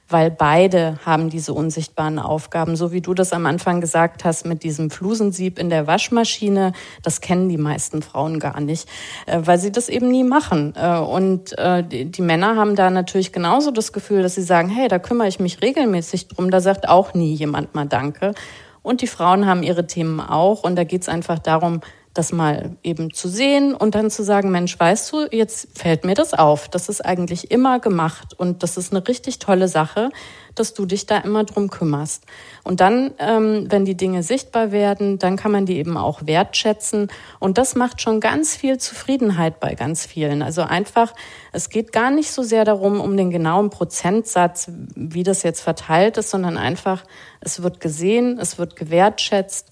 [0.07, 2.75] weil beide haben diese unsichtbaren Aufgaben.
[2.75, 7.21] So wie du das am Anfang gesagt hast mit diesem Flusensieb in der Waschmaschine, das
[7.21, 8.87] kennen die meisten Frauen gar nicht,
[9.25, 10.73] äh, weil sie das eben nie machen.
[10.75, 14.87] Äh, und äh, die Männer haben da natürlich genauso das Gefühl, dass sie sagen, hey,
[14.87, 18.33] da kümmere ich mich regelmäßig drum, da sagt auch nie jemand mal Danke.
[18.81, 20.63] Und die Frauen haben ihre Themen auch.
[20.63, 21.81] Und da geht es einfach darum,
[22.13, 26.15] das mal eben zu sehen und dann zu sagen, Mensch, weißt du, jetzt fällt mir
[26.15, 26.67] das auf.
[26.67, 30.09] Das ist eigentlich immer gemacht und das ist eine richtig tolle Sache,
[30.55, 32.25] dass du dich da immer drum kümmerst.
[32.63, 37.09] Und dann, ähm, wenn die Dinge sichtbar werden, dann kann man die eben auch wertschätzen
[37.37, 40.41] und das macht schon ganz viel Zufriedenheit bei ganz vielen.
[40.41, 41.13] Also einfach,
[41.51, 46.17] es geht gar nicht so sehr darum, um den genauen Prozentsatz, wie das jetzt verteilt
[46.17, 47.03] ist, sondern einfach,
[47.39, 49.69] es wird gesehen, es wird gewertschätzt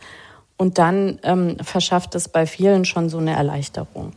[0.58, 4.14] und dann ähm, verschafft es bei vielen schon so eine Erleichterung.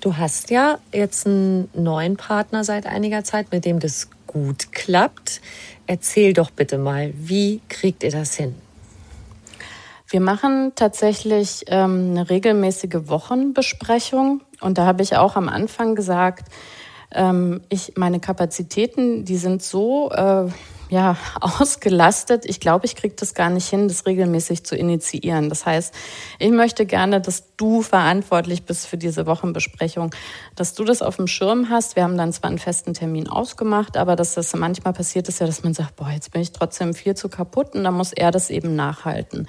[0.00, 5.40] Du hast ja jetzt einen neuen Partner seit einiger Zeit, mit dem das gut klappt.
[5.86, 8.54] Erzähl doch bitte mal, wie kriegt ihr das hin?
[10.08, 14.42] Wir machen tatsächlich ähm, eine regelmäßige Wochenbesprechung.
[14.60, 16.48] Und da habe ich auch am Anfang gesagt,
[17.12, 20.48] ähm, ich, meine Kapazitäten, die sind so äh,
[20.92, 22.44] ja, ausgelastet.
[22.44, 25.48] Ich glaube, ich kriege das gar nicht hin, das regelmäßig zu initiieren.
[25.48, 25.94] Das heißt,
[26.38, 30.14] ich möchte gerne, dass du verantwortlich bist für diese Wochenbesprechung,
[30.54, 31.96] dass du das auf dem Schirm hast.
[31.96, 35.46] Wir haben dann zwar einen festen Termin ausgemacht, aber dass das manchmal passiert ist ja,
[35.46, 38.30] dass man sagt, boah, jetzt bin ich trotzdem viel zu kaputt und dann muss er
[38.30, 39.48] das eben nachhalten.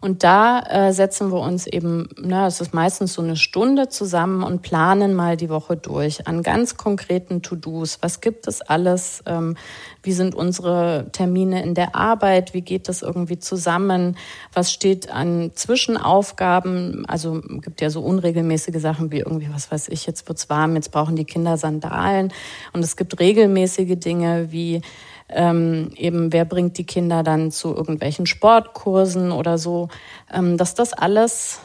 [0.00, 4.42] Und da äh, setzen wir uns eben, na, es ist meistens so eine Stunde zusammen
[4.42, 7.98] und planen mal die Woche durch an ganz konkreten To-Dos.
[8.00, 9.22] Was gibt es alles?
[9.26, 9.56] Ähm,
[10.02, 12.54] wie sind unsere Termine in der Arbeit?
[12.54, 14.16] Wie geht das irgendwie zusammen?
[14.52, 17.04] Was steht an Zwischenaufgaben?
[17.06, 20.92] Also gibt ja so unregelmäßige Sachen wie irgendwie, was weiß ich, jetzt wird's warm, jetzt
[20.92, 22.32] brauchen die Kinder Sandalen.
[22.72, 24.82] Und es gibt regelmäßige Dinge wie
[25.28, 29.88] ähm, eben wer bringt die Kinder dann zu irgendwelchen Sportkursen oder so,
[30.32, 31.60] ähm, dass das alles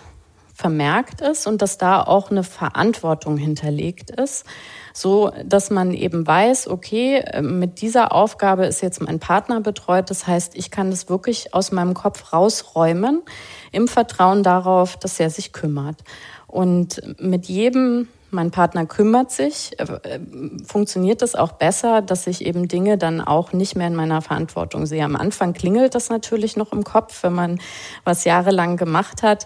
[0.54, 4.46] vermerkt ist und dass da auch eine Verantwortung hinterlegt ist,
[4.94, 10.12] so dass man eben weiß, okay, ähm, mit dieser Aufgabe ist jetzt mein Partner betreut.
[10.12, 13.24] Das heißt, ich kann das wirklich aus meinem Kopf rausräumen
[13.72, 16.04] im Vertrauen darauf, dass er sich kümmert.
[16.48, 20.20] Und mit jedem mein Partner kümmert sich, äh,
[20.66, 24.86] funktioniert das auch besser, dass ich eben Dinge dann auch nicht mehr in meiner Verantwortung
[24.86, 25.04] sehe.
[25.04, 27.60] Am Anfang klingelt das natürlich noch im Kopf, wenn man
[28.04, 29.46] was jahrelang gemacht hat.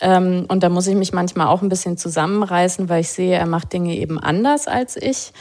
[0.00, 3.46] Ähm, und da muss ich mich manchmal auch ein bisschen zusammenreißen, weil ich sehe, er
[3.46, 5.32] macht Dinge eben anders als ich.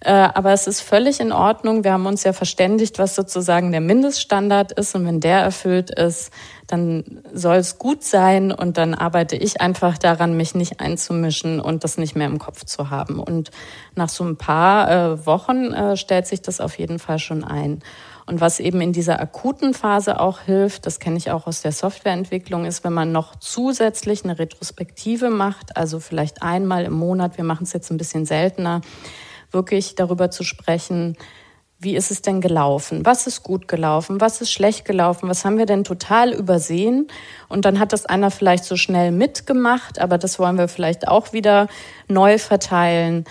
[0.00, 1.84] Äh, aber es ist völlig in Ordnung.
[1.84, 4.94] Wir haben uns ja verständigt, was sozusagen der Mindeststandard ist.
[4.94, 6.32] Und wenn der erfüllt ist,
[6.72, 8.52] dann soll es gut sein.
[8.52, 12.64] Und dann arbeite ich einfach daran, mich nicht einzumischen und das nicht mehr im Kopf
[12.64, 13.18] zu haben.
[13.18, 13.50] Und
[13.94, 17.82] nach so ein paar äh, Wochen äh, stellt sich das auf jeden Fall schon ein.
[18.26, 21.72] Und was eben in dieser akuten Phase auch hilft, das kenne ich auch aus der
[21.72, 27.44] Softwareentwicklung, ist, wenn man noch zusätzlich eine Retrospektive macht, also vielleicht einmal im Monat, wir
[27.44, 28.82] machen es jetzt ein bisschen seltener,
[29.50, 31.16] wirklich darüber zu sprechen,
[31.82, 33.06] wie ist es denn gelaufen?
[33.06, 34.20] Was ist gut gelaufen?
[34.20, 35.30] Was ist schlecht gelaufen?
[35.30, 37.08] Was haben wir denn total übersehen?
[37.48, 41.32] Und dann hat das einer vielleicht so schnell mitgemacht, aber das wollen wir vielleicht auch
[41.32, 41.68] wieder
[42.06, 43.24] neu verteilen.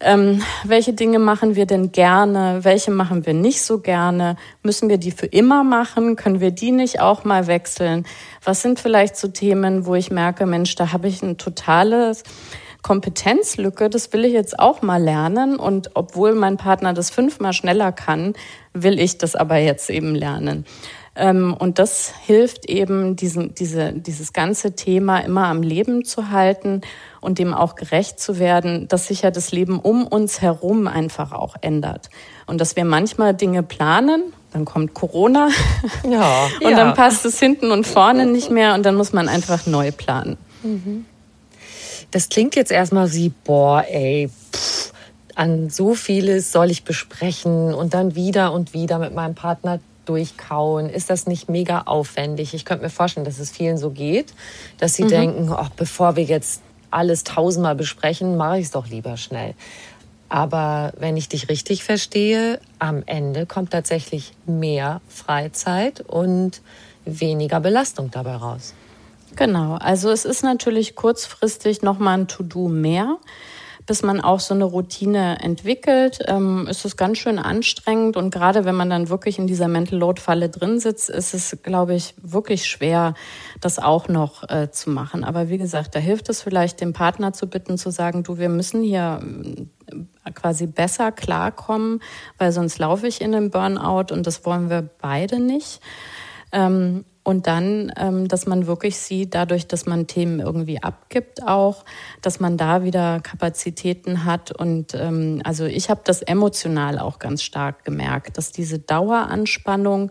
[0.00, 2.60] Ähm, welche Dinge machen wir denn gerne?
[2.62, 4.36] Welche machen wir nicht so gerne?
[4.64, 6.16] Müssen wir die für immer machen?
[6.16, 8.06] Können wir die nicht auch mal wechseln?
[8.42, 12.24] Was sind vielleicht so Themen, wo ich merke, Mensch, da habe ich ein totales
[12.88, 15.56] Kompetenzlücke, das will ich jetzt auch mal lernen.
[15.56, 18.32] Und obwohl mein Partner das fünfmal schneller kann,
[18.72, 20.64] will ich das aber jetzt eben lernen.
[21.14, 26.80] Ähm, und das hilft eben, diesen, diese, dieses ganze Thema immer am Leben zu halten
[27.20, 31.32] und dem auch gerecht zu werden, dass sich ja das Leben um uns herum einfach
[31.32, 32.08] auch ändert.
[32.46, 35.50] Und dass wir manchmal Dinge planen, dann kommt Corona
[36.10, 36.74] ja, und ja.
[36.74, 40.38] dann passt es hinten und vorne nicht mehr und dann muss man einfach neu planen.
[40.62, 41.04] Mhm.
[42.10, 44.92] Das klingt jetzt erstmal wie, boah, ey, pff,
[45.34, 50.88] an so vieles soll ich besprechen und dann wieder und wieder mit meinem Partner durchkauen.
[50.90, 52.54] Ist das nicht mega aufwendig?
[52.54, 54.32] Ich könnte mir vorstellen, dass es vielen so geht,
[54.78, 55.08] dass sie mhm.
[55.08, 59.54] denken, ach, bevor wir jetzt alles tausendmal besprechen, mache ich es doch lieber schnell.
[60.28, 66.60] Aber wenn ich dich richtig verstehe, am Ende kommt tatsächlich mehr Freizeit und
[67.04, 68.74] weniger Belastung dabei raus.
[69.38, 73.18] Genau, also es ist natürlich kurzfristig nochmal ein To-Do mehr
[73.88, 78.18] bis man auch so eine Routine entwickelt, ähm, ist es ganz schön anstrengend.
[78.18, 81.56] Und gerade wenn man dann wirklich in dieser Mental Load Falle drin sitzt, ist es,
[81.62, 83.14] glaube ich, wirklich schwer,
[83.62, 85.24] das auch noch äh, zu machen.
[85.24, 88.50] Aber wie gesagt, da hilft es vielleicht, den Partner zu bitten, zu sagen, du, wir
[88.50, 89.22] müssen hier
[89.86, 92.02] äh, quasi besser klarkommen,
[92.36, 95.80] weil sonst laufe ich in den Burnout und das wollen wir beide nicht.
[96.52, 101.84] Ähm, und dann, ähm, dass man wirklich sieht, dadurch, dass man Themen irgendwie abgibt auch,
[102.22, 104.50] dass man da wieder Kapazitäten hat.
[104.50, 110.10] Und ähm, also ich habe das emotional auch ganz stark gemerkt, dass diese Daueranspannung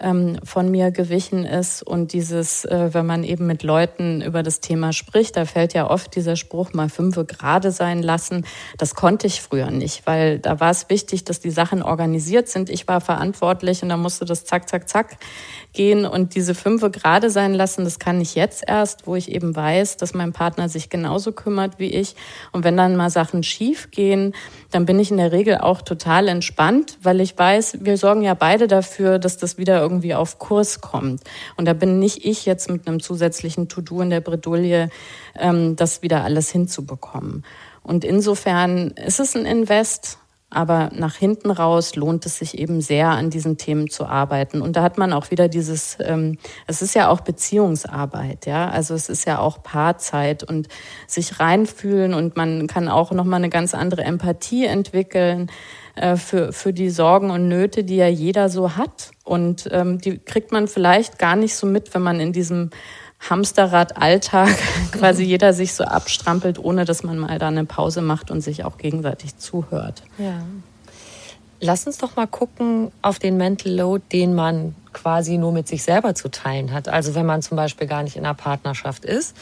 [0.00, 1.82] ähm, von mir gewichen ist.
[1.82, 5.88] Und dieses, äh, wenn man eben mit Leuten über das Thema spricht, da fällt ja
[5.88, 8.44] oft dieser Spruch mal fünfe gerade sein lassen.
[8.78, 12.70] Das konnte ich früher nicht, weil da war es wichtig, dass die Sachen organisiert sind.
[12.70, 15.18] Ich war verantwortlich und da musste das zack, zack, zack
[15.72, 17.84] gehen und diese fünfe gerade sein lassen.
[17.84, 21.78] Das kann ich jetzt erst, wo ich eben weiß, dass mein Partner sich genauso kümmert
[21.78, 22.16] wie ich.
[22.52, 24.34] Und wenn dann mal Sachen schief gehen,
[24.70, 28.34] dann bin ich in der Regel auch total entspannt, weil ich weiß, wir sorgen ja
[28.34, 31.22] beide dafür, dass das wieder irgendwie auf Kurs kommt.
[31.56, 34.90] Und da bin nicht ich jetzt mit einem zusätzlichen To-Do in der Bredouille,
[35.38, 37.44] ähm, das wieder alles hinzubekommen.
[37.82, 40.18] Und insofern ist es ein Invest,
[40.50, 44.62] aber nach hinten raus lohnt es sich eben sehr, an diesen Themen zu arbeiten.
[44.62, 48.70] Und da hat man auch wieder dieses, ähm, es ist ja auch Beziehungsarbeit, ja.
[48.70, 50.68] Also es ist ja auch Paarzeit und
[51.06, 55.50] sich reinfühlen und man kann auch nochmal eine ganz andere Empathie entwickeln
[55.96, 59.10] äh, für, für die Sorgen und Nöte, die ja jeder so hat.
[59.24, 62.70] Und ähm, die kriegt man vielleicht gar nicht so mit, wenn man in diesem
[63.20, 64.56] Hamsterrad-Alltag
[64.92, 68.64] quasi jeder sich so abstrampelt, ohne dass man mal da eine Pause macht und sich
[68.64, 70.02] auch gegenseitig zuhört.
[70.18, 70.42] Ja.
[71.60, 75.82] Lass uns doch mal gucken auf den Mental Load, den man quasi nur mit sich
[75.82, 76.88] selber zu teilen hat.
[76.88, 79.36] Also wenn man zum Beispiel gar nicht in einer Partnerschaft ist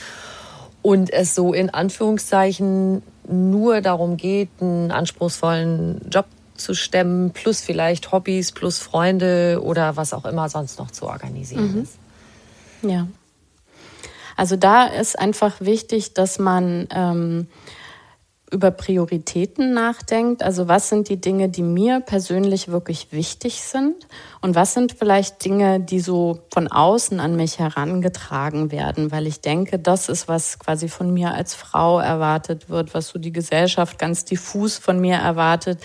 [0.81, 8.12] und es so in Anführungszeichen nur darum geht, einen anspruchsvollen Job zu stemmen, plus vielleicht
[8.12, 11.83] Hobbys, plus Freunde oder was auch immer sonst noch zu organisieren mhm.
[11.83, 11.99] ist.
[12.83, 13.07] Ja.
[14.37, 17.49] Also da ist einfach wichtig, dass man ähm,
[18.51, 20.43] über Prioritäten nachdenkt.
[20.43, 24.07] Also was sind die Dinge, die mir persönlich wirklich wichtig sind?
[24.41, 29.11] Und was sind vielleicht Dinge, die so von außen an mich herangetragen werden?
[29.11, 33.18] Weil ich denke, das ist, was quasi von mir als Frau erwartet wird, was so
[33.18, 35.80] die Gesellschaft ganz diffus von mir erwartet.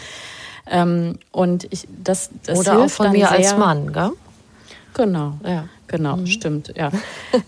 [0.69, 3.31] Ähm, und ich, das, das Oder auch von mir sehr.
[3.31, 4.11] als Mann, gell?
[4.93, 5.33] Genau.
[5.43, 5.65] Ja.
[5.91, 6.27] Genau, mhm.
[6.27, 6.89] stimmt, ja.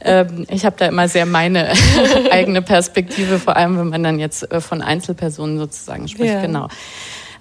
[0.02, 1.72] ähm, ich habe da immer sehr meine
[2.32, 6.42] eigene Perspektive, vor allem wenn man dann jetzt äh, von Einzelpersonen sozusagen spricht, ja.
[6.42, 6.68] genau.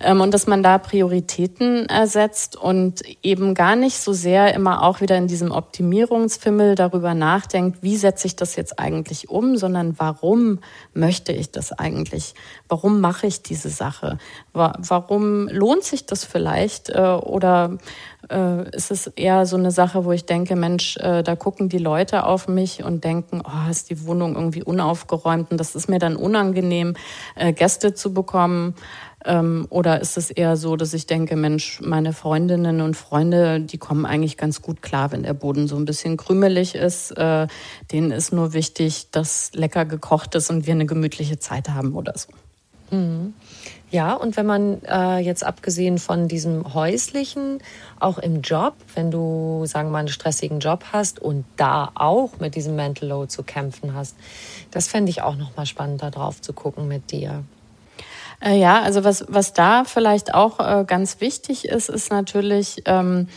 [0.03, 5.01] Ähm, und dass man da Prioritäten ersetzt und eben gar nicht so sehr immer auch
[5.01, 10.59] wieder in diesem Optimierungsfimmel darüber nachdenkt, wie setze ich das jetzt eigentlich um, sondern warum
[10.93, 12.35] möchte ich das eigentlich?
[12.69, 14.19] Warum mache ich diese Sache?
[14.53, 16.91] Warum lohnt sich das vielleicht?
[16.91, 17.79] Äh, oder
[18.31, 21.79] äh, ist es eher so eine Sache, wo ich denke, Mensch, äh, da gucken die
[21.79, 25.99] Leute auf mich und denken, oh, ist die Wohnung irgendwie unaufgeräumt und das ist mir
[25.99, 26.95] dann unangenehm,
[27.55, 28.75] Gäste zu bekommen.
[29.25, 33.79] Ähm, oder ist es eher so, dass ich denke, Mensch, meine Freundinnen und Freunde, die
[33.79, 37.13] kommen eigentlich ganz gut klar, wenn der Boden so ein bisschen krümelig ist.
[37.13, 37.47] Äh,
[37.93, 42.15] denen ist nur wichtig, dass lecker gekocht ist und wir eine gemütliche Zeit haben oder
[42.17, 42.29] so.
[42.91, 43.35] Mhm.
[43.91, 47.59] Ja, und wenn man äh, jetzt abgesehen von diesem häuslichen,
[48.01, 52.39] auch im Job, wenn du, sagen wir mal, einen stressigen Job hast und da auch
[52.39, 54.17] mit diesem Mental Load zu kämpfen hast,
[54.71, 57.45] das fände ich auch nochmal spannend, da drauf zu gucken mit dir.
[58.43, 63.29] Äh, ja, also was, was da vielleicht auch äh, ganz wichtig ist, ist natürlich, ähm,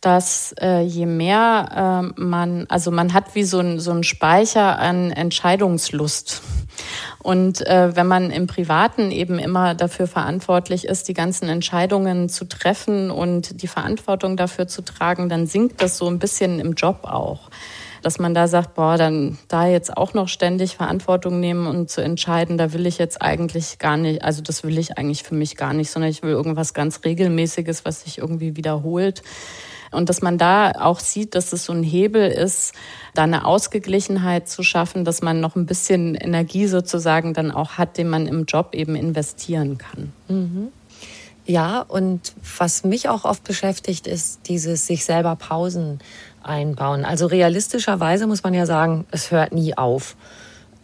[0.00, 4.78] dass äh, je mehr äh, man, also man hat wie so ein, so ein Speicher
[4.78, 6.42] an Entscheidungslust.
[7.22, 12.44] Und äh, wenn man im Privaten eben immer dafür verantwortlich ist, die ganzen Entscheidungen zu
[12.44, 17.04] treffen und die Verantwortung dafür zu tragen, dann sinkt das so ein bisschen im Job
[17.04, 17.48] auch
[18.04, 22.02] dass man da sagt, boah, dann da jetzt auch noch ständig Verantwortung nehmen und zu
[22.02, 25.56] entscheiden, da will ich jetzt eigentlich gar nicht, also das will ich eigentlich für mich
[25.56, 29.22] gar nicht, sondern ich will irgendwas ganz Regelmäßiges, was sich irgendwie wiederholt.
[29.90, 32.74] Und dass man da auch sieht, dass es so ein Hebel ist,
[33.14, 37.96] da eine Ausgeglichenheit zu schaffen, dass man noch ein bisschen Energie sozusagen dann auch hat,
[37.96, 40.12] den man im Job eben investieren kann.
[40.28, 40.68] Mhm.
[41.46, 46.00] Ja, und was mich auch oft beschäftigt, ist dieses sich selber Pausen
[46.46, 47.04] einbauen.
[47.04, 50.16] Also realistischerweise muss man ja sagen, es hört nie auf.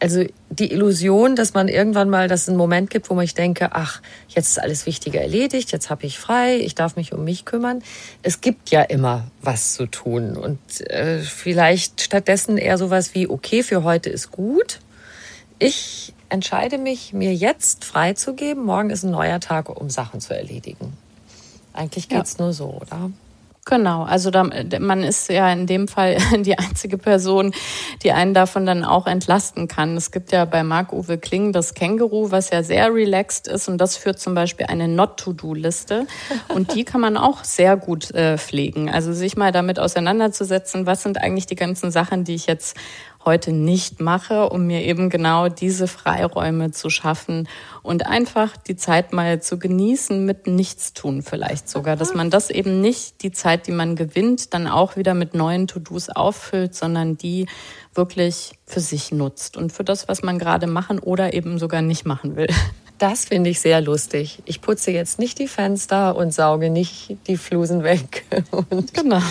[0.01, 3.35] also die Illusion, dass man irgendwann mal, dass es einen Moment gibt, wo man ich
[3.35, 7.25] denke, ach, jetzt ist alles Wichtige erledigt, jetzt habe ich frei, ich darf mich um
[7.25, 7.83] mich kümmern.
[8.23, 10.59] Es gibt ja immer was zu tun und
[10.89, 14.81] äh, vielleicht stattdessen eher sowas wie, okay, für heute ist gut.
[15.59, 18.65] Ich entscheide mich, mir jetzt freizugeben.
[18.65, 20.97] Morgen ist ein neuer Tag, um Sachen zu erledigen.
[21.73, 22.45] Eigentlich geht's ja.
[22.45, 23.11] nur so, oder?
[23.71, 24.43] Genau, also da,
[24.81, 27.55] man ist ja in dem Fall die einzige Person,
[28.03, 29.97] die einen davon dann auch entlasten kann.
[29.97, 33.97] Es gibt ja bei Marc-Uwe Kling das Känguru, was ja sehr relaxed ist und das
[33.97, 36.09] führt zum Beispiel eine Not-to-Do-Liste
[36.49, 38.91] und die kann man auch sehr gut äh, pflegen.
[38.91, 42.77] Also sich mal damit auseinanderzusetzen, was sind eigentlich die ganzen Sachen, die ich jetzt
[43.25, 47.49] heute nicht mache, um mir eben genau diese Freiräume zu schaffen
[47.83, 52.81] und einfach die Zeit mal zu genießen mit Nichtstun vielleicht sogar, dass man das eben
[52.81, 57.47] nicht die Zeit, die man gewinnt, dann auch wieder mit neuen To-Dos auffüllt, sondern die
[57.95, 62.07] wirklich für sich nutzt und für das, was man gerade machen oder eben sogar nicht
[62.07, 62.49] machen will.
[63.01, 64.43] Das finde ich sehr lustig.
[64.45, 68.27] Ich putze jetzt nicht die Fenster und sauge nicht die Flusen weg
[68.69, 69.23] und genau.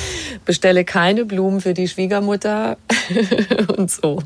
[0.43, 2.78] bestelle keine Blumen für die Schwiegermutter
[3.78, 4.24] und so.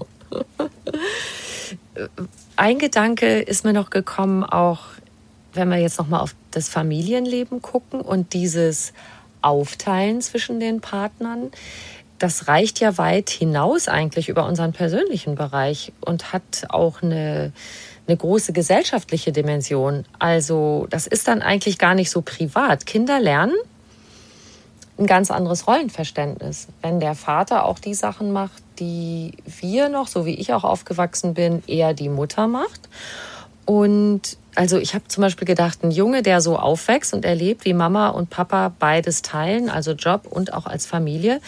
[2.55, 4.79] Ein Gedanke ist mir noch gekommen, auch
[5.53, 8.93] wenn wir jetzt noch mal auf das Familienleben gucken und dieses
[9.41, 11.51] Aufteilen zwischen den Partnern.
[12.17, 17.51] Das reicht ja weit hinaus eigentlich über unseren persönlichen Bereich und hat auch eine
[18.07, 20.05] eine große gesellschaftliche Dimension.
[20.19, 22.85] Also das ist dann eigentlich gar nicht so privat.
[22.85, 23.55] Kinder lernen
[24.97, 26.67] ein ganz anderes Rollenverständnis.
[26.81, 31.33] Wenn der Vater auch die Sachen macht, die wir noch, so wie ich auch aufgewachsen
[31.33, 32.89] bin, eher die Mutter macht.
[33.65, 37.73] Und also ich habe zum Beispiel gedacht, ein Junge, der so aufwächst und erlebt, wie
[37.73, 41.41] Mama und Papa beides teilen, also Job und auch als Familie,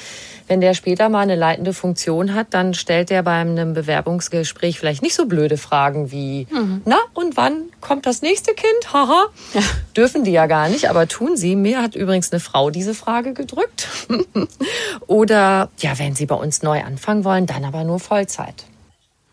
[0.48, 5.02] wenn der später mal eine leitende Funktion hat, dann stellt er bei einem Bewerbungsgespräch vielleicht
[5.02, 6.82] nicht so blöde Fragen wie, mhm.
[6.86, 8.94] na und wann kommt das nächste Kind?
[8.94, 9.26] Haha.
[9.54, 9.62] Ja.
[9.96, 11.56] Dürfen die ja gar nicht, aber tun sie.
[11.56, 13.88] Mir hat übrigens eine Frau diese Frage gedrückt.
[15.08, 18.66] Oder ja, wenn sie bei uns neu anfangen wollen, dann aber nur Vollzeit.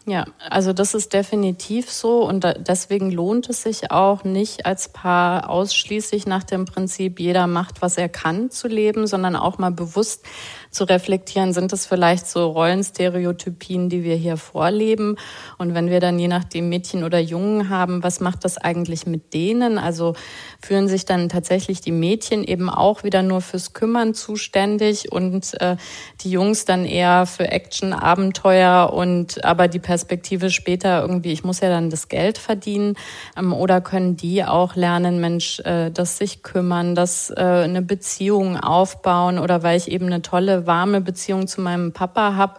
[0.04, 5.48] Ja, also das ist definitiv so und deswegen lohnt es sich auch nicht als Paar
[5.48, 10.24] ausschließlich nach dem Prinzip, jeder macht, was er kann zu leben, sondern auch mal bewusst
[10.72, 15.16] zu reflektieren, sind das vielleicht so Rollenstereotypien, die wir hier vorleben?
[15.58, 19.34] Und wenn wir dann je nachdem Mädchen oder Jungen haben, was macht das eigentlich mit
[19.34, 19.78] denen?
[19.78, 20.14] Also
[20.60, 25.76] fühlen sich dann tatsächlich die Mädchen eben auch wieder nur fürs Kümmern zuständig und äh,
[26.22, 31.60] die Jungs dann eher für Action, Abenteuer und aber die Perspektive später irgendwie, ich muss
[31.60, 32.94] ja dann das Geld verdienen.
[33.36, 38.56] Ähm, oder können die auch lernen, Mensch, äh, das sich kümmern, das äh, eine Beziehung
[38.56, 42.54] aufbauen oder weil ich eben eine tolle warme Beziehung zu meinem Papa habe,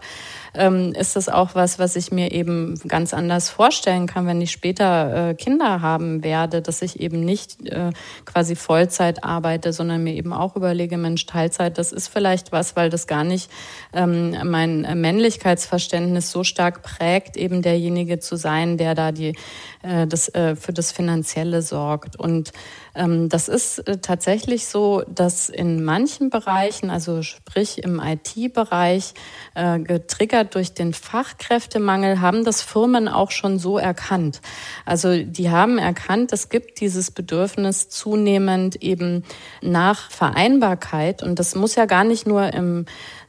[0.56, 4.51] ähm, ist das auch was, was ich mir eben ganz anders vorstellen kann, wenn ich
[4.51, 7.91] später äh, Kinder haben werde, dass ich eben nicht äh,
[8.26, 12.89] quasi Vollzeit arbeite, sondern mir eben auch überlege, Mensch, Teilzeit, das ist vielleicht was, weil
[12.89, 13.49] das gar nicht
[13.93, 19.36] ähm, mein Männlichkeitsverständnis so stark prägt, eben derjenige zu sein, der da die
[19.84, 22.20] äh, das äh, für das Finanzielle sorgt.
[22.20, 22.52] Und
[22.96, 29.14] ähm, das ist äh, tatsächlich so, dass in manchen Bereichen, also sprich im IT-Bereich,
[29.56, 34.42] äh, getriggert getriggert durch den Fachkräftemangel haben das Firmen auch schon so erkannt.
[34.86, 39.24] Also die haben erkannt, es gibt dieses Bedürfnis zunehmend eben
[39.62, 41.24] nach Vereinbarkeit.
[41.24, 42.86] Und das muss ja gar nicht nur im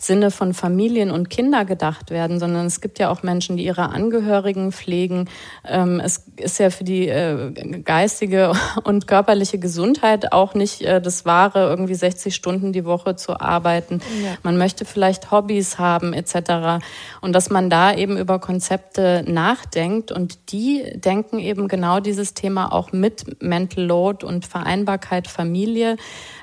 [0.07, 3.91] Sinne von Familien und Kinder gedacht werden, sondern es gibt ja auch Menschen, die ihre
[3.91, 5.29] Angehörigen pflegen.
[5.67, 7.53] Ähm, es ist ja für die äh,
[7.83, 8.53] geistige
[8.85, 14.01] und körperliche Gesundheit auch nicht äh, das Wahre, irgendwie 60 Stunden die Woche zu arbeiten.
[14.23, 14.37] Ja.
[14.43, 16.85] Man möchte vielleicht Hobbys haben etc.
[17.21, 22.73] Und dass man da eben über Konzepte nachdenkt und die denken eben genau dieses Thema
[22.73, 25.97] auch mit Mental Load und Vereinbarkeit Familie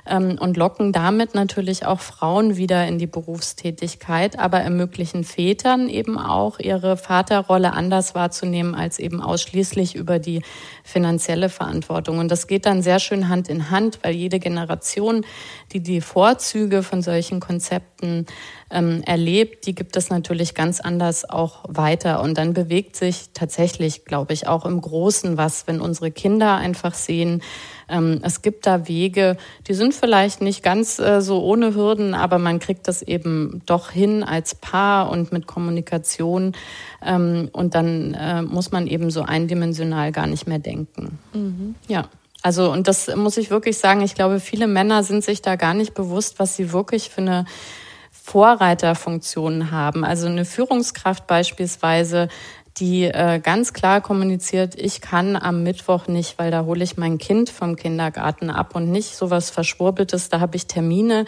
[0.05, 6.17] ähm, und locken damit natürlich auch Frauen wieder in die Berufstätigkeit, aber ermöglichen Vätern eben
[6.17, 10.41] auch ihre Vaterrolle anders wahrzunehmen als eben ausschließlich über die
[10.83, 12.19] finanzielle Verantwortung.
[12.19, 15.25] Und das geht dann sehr schön Hand in Hand, weil jede Generation,
[15.71, 18.25] die die Vorzüge von solchen Konzepten
[18.71, 22.21] ähm, erlebt, die gibt es natürlich ganz anders auch weiter.
[22.21, 26.93] Und dann bewegt sich tatsächlich, glaube ich, auch im Großen was, wenn unsere Kinder einfach
[26.93, 27.41] sehen,
[27.91, 32.39] ähm, es gibt da Wege, die sind vielleicht nicht ganz äh, so ohne Hürden, aber
[32.39, 36.53] man kriegt das eben doch hin als Paar und mit Kommunikation.
[37.05, 41.19] Ähm, und dann äh, muss man eben so eindimensional gar nicht mehr denken.
[41.33, 41.75] Mhm.
[41.87, 42.07] Ja.
[42.43, 45.75] Also, und das muss ich wirklich sagen, ich glaube, viele Männer sind sich da gar
[45.75, 47.45] nicht bewusst, was sie wirklich für eine
[48.31, 50.05] Vorreiterfunktion haben.
[50.05, 52.29] Also eine Führungskraft beispielsweise,
[52.77, 57.17] die äh, ganz klar kommuniziert, ich kann am Mittwoch nicht, weil da hole ich mein
[57.17, 61.25] Kind vom Kindergarten ab und nicht sowas Verschwurbeltes, da habe ich Termine.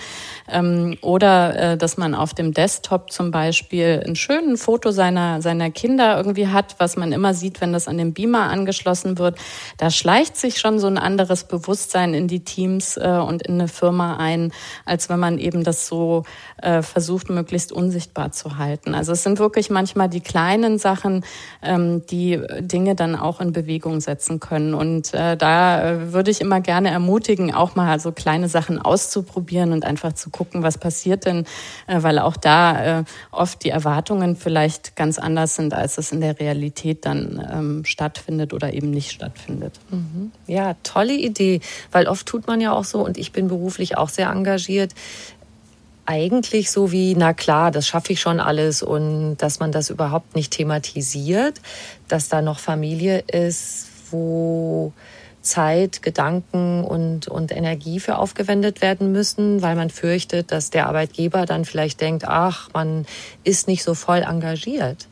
[0.49, 5.69] Ähm, oder äh, dass man auf dem Desktop zum Beispiel ein schönes Foto seiner, seiner
[5.69, 9.37] Kinder irgendwie hat, was man immer sieht, wenn das an den Beamer angeschlossen wird.
[9.77, 13.67] Da schleicht sich schon so ein anderes Bewusstsein in die Teams äh, und in eine
[13.67, 14.53] Firma ein,
[14.85, 16.23] als wenn man eben das so
[16.61, 18.95] äh, versucht, möglichst unsichtbar zu halten.
[18.95, 21.25] Also es sind wirklich manchmal die kleinen Sachen,
[21.61, 24.73] ähm, die Dinge dann auch in Bewegung setzen können.
[24.73, 29.71] Und äh, da äh, würde ich immer gerne ermutigen, auch mal so kleine Sachen auszuprobieren
[29.71, 31.45] und einfach zu gucken, was passiert denn,
[31.87, 36.21] äh, weil auch da äh, oft die Erwartungen vielleicht ganz anders sind, als es in
[36.21, 39.79] der Realität dann ähm, stattfindet oder eben nicht stattfindet.
[39.89, 40.31] Mhm.
[40.47, 41.61] Ja, tolle Idee,
[41.91, 44.93] weil oft tut man ja auch so, und ich bin beruflich auch sehr engagiert,
[46.05, 50.35] eigentlich so wie, na klar, das schaffe ich schon alles und dass man das überhaupt
[50.35, 51.61] nicht thematisiert,
[52.07, 54.93] dass da noch Familie ist, wo
[55.41, 61.45] Zeit, Gedanken und, und Energie für aufgewendet werden müssen, weil man fürchtet, dass der Arbeitgeber
[61.45, 63.05] dann vielleicht denkt, ach, man
[63.43, 65.07] ist nicht so voll engagiert.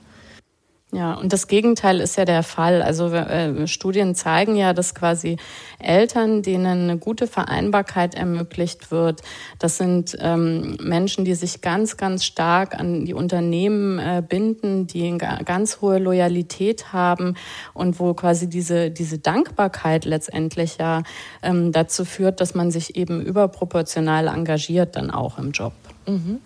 [0.93, 2.81] Ja, und das Gegenteil ist ja der Fall.
[2.81, 5.37] Also äh, Studien zeigen ja, dass quasi
[5.79, 9.21] Eltern, denen eine gute Vereinbarkeit ermöglicht wird,
[9.57, 15.07] das sind ähm, Menschen, die sich ganz, ganz stark an die Unternehmen äh, binden, die
[15.07, 17.35] eine ganz hohe Loyalität haben
[17.73, 21.03] und wo quasi diese, diese Dankbarkeit letztendlich ja
[21.41, 25.71] ähm, dazu führt, dass man sich eben überproportional engagiert dann auch im Job.
[26.05, 26.41] Mhm.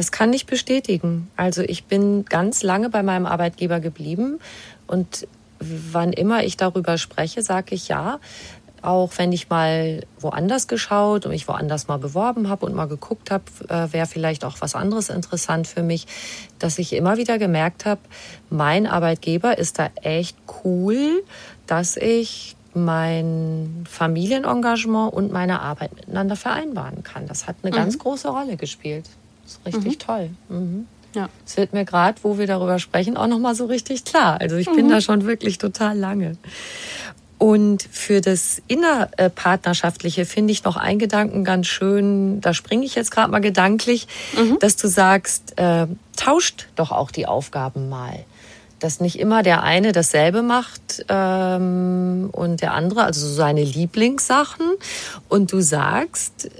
[0.00, 1.30] Das kann ich bestätigen.
[1.36, 4.40] Also ich bin ganz lange bei meinem Arbeitgeber geblieben
[4.86, 5.28] und
[5.58, 8.18] wann immer ich darüber spreche, sage ich ja.
[8.80, 13.30] Auch wenn ich mal woanders geschaut und mich woanders mal beworben habe und mal geguckt
[13.30, 16.06] habe, äh, wäre vielleicht auch was anderes interessant für mich,
[16.58, 18.00] dass ich immer wieder gemerkt habe,
[18.48, 20.34] mein Arbeitgeber ist da echt
[20.64, 21.22] cool,
[21.66, 27.26] dass ich mein Familienengagement und meine Arbeit miteinander vereinbaren kann.
[27.26, 27.76] Das hat eine mhm.
[27.76, 29.04] ganz große Rolle gespielt
[29.52, 29.98] ist richtig mhm.
[29.98, 30.30] toll.
[30.48, 30.86] Mhm.
[31.14, 31.28] Ja.
[31.46, 34.40] Es wird mir gerade, wo wir darüber sprechen, auch nochmal so richtig klar.
[34.40, 34.90] Also ich bin mhm.
[34.90, 36.36] da schon wirklich total lange.
[37.40, 43.10] Und für das innerpartnerschaftliche finde ich noch einen Gedanken ganz schön, da springe ich jetzt
[43.10, 44.58] gerade mal gedanklich, mhm.
[44.60, 45.86] dass du sagst, äh,
[46.16, 48.24] tauscht doch auch die Aufgaben mal.
[48.78, 54.72] Dass nicht immer der eine dasselbe macht ähm, und der andere, also so seine Lieblingssachen.
[55.30, 56.50] Und du sagst,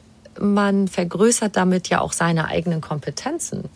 [0.40, 3.68] man vergrößert damit ja auch seine eigenen Kompetenzen.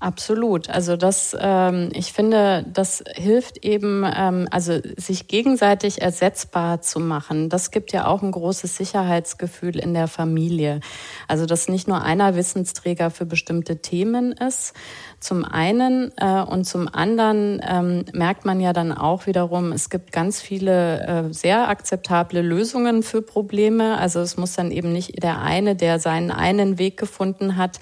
[0.00, 0.68] Absolut.
[0.70, 7.48] Also das, ähm, ich finde, das hilft eben, ähm, also sich gegenseitig ersetzbar zu machen.
[7.48, 10.80] Das gibt ja auch ein großes Sicherheitsgefühl in der Familie.
[11.28, 14.74] Also dass nicht nur einer Wissensträger für bestimmte Themen ist,
[15.20, 20.10] zum einen äh, und zum anderen ähm, merkt man ja dann auch wiederum, es gibt
[20.10, 23.96] ganz viele äh, sehr akzeptable Lösungen für Probleme.
[23.96, 27.78] Also es muss dann eben nicht der eine, der seinen einen Weg gefunden hat,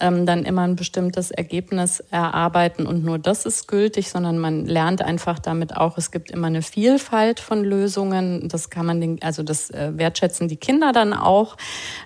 [0.00, 5.02] ähm, dann immer ein bestimmtes Ergebnis erarbeiten und nur das ist gültig, sondern man lernt
[5.02, 8.48] einfach damit auch, es gibt immer eine Vielfalt von Lösungen.
[8.48, 11.56] Das kann man, den, also das äh, wertschätzen die Kinder dann auch,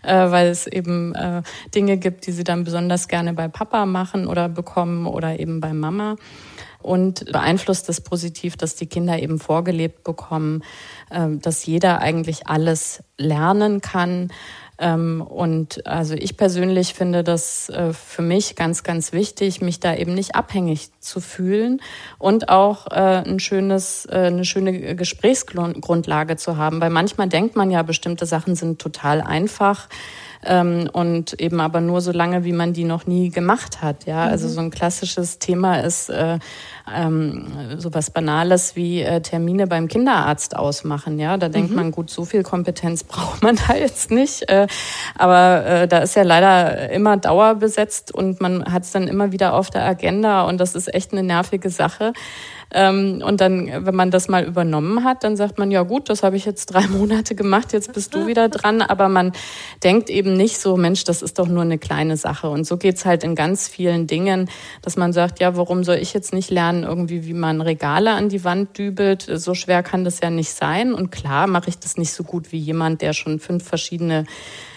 [0.03, 1.43] äh, weil es eben äh,
[1.75, 5.73] Dinge gibt, die sie dann besonders gerne bei Papa machen oder bekommen oder eben bei
[5.73, 6.17] Mama
[6.85, 10.63] und beeinflusst es positiv, dass die Kinder eben vorgelebt bekommen,
[11.11, 14.31] äh, dass jeder eigentlich alles lernen kann
[15.21, 20.15] und also ich persönlich finde das äh, für mich ganz, ganz wichtig, mich da eben
[20.15, 21.81] nicht abhängig zu fühlen
[22.19, 26.81] und auch äh, ein schönes, äh, eine schöne Gesprächsgrundlage zu haben.
[26.81, 29.89] Weil manchmal denkt man ja, bestimmte Sachen sind total einfach
[30.47, 34.07] ähm, und eben aber nur so lange, wie man die noch nie gemacht hat.
[34.07, 34.53] Ja, also mhm.
[34.53, 36.39] so ein klassisches Thema ist äh,
[36.95, 37.47] ähm,
[37.79, 41.19] so was Banales wie äh, Termine beim Kinderarzt ausmachen.
[41.19, 41.77] Ja, da denkt mhm.
[41.77, 44.49] man, gut, so viel Kompetenz braucht man da jetzt nicht.
[44.49, 44.67] Äh,
[45.17, 49.33] aber äh, da ist ja leider immer Dauer besetzt und man hat es dann immer
[49.33, 52.13] wieder auf der Agenda und das ist echt eine nervige Sache.
[52.75, 56.25] Ähm, und dann, wenn man das mal übernommen hat, dann sagt man, ja gut, das
[56.25, 58.83] habe ich jetzt drei Monate gemacht, jetzt bist du wieder dran.
[58.83, 59.33] Aber man
[59.85, 62.51] denkt eben nicht so, Mensch, das ist doch nur eine kleine Sache.
[62.51, 64.51] Und so geht's halt in ganz vielen Dingen,
[64.83, 68.29] dass man sagt, ja, warum soll ich jetzt nicht lernen, irgendwie, wie man Regale an
[68.29, 69.23] die Wand dübelt?
[69.33, 70.93] So schwer kann das ja nicht sein.
[70.93, 74.25] Und klar mache ich das nicht so gut wie jemand, der schon fünf verschiedene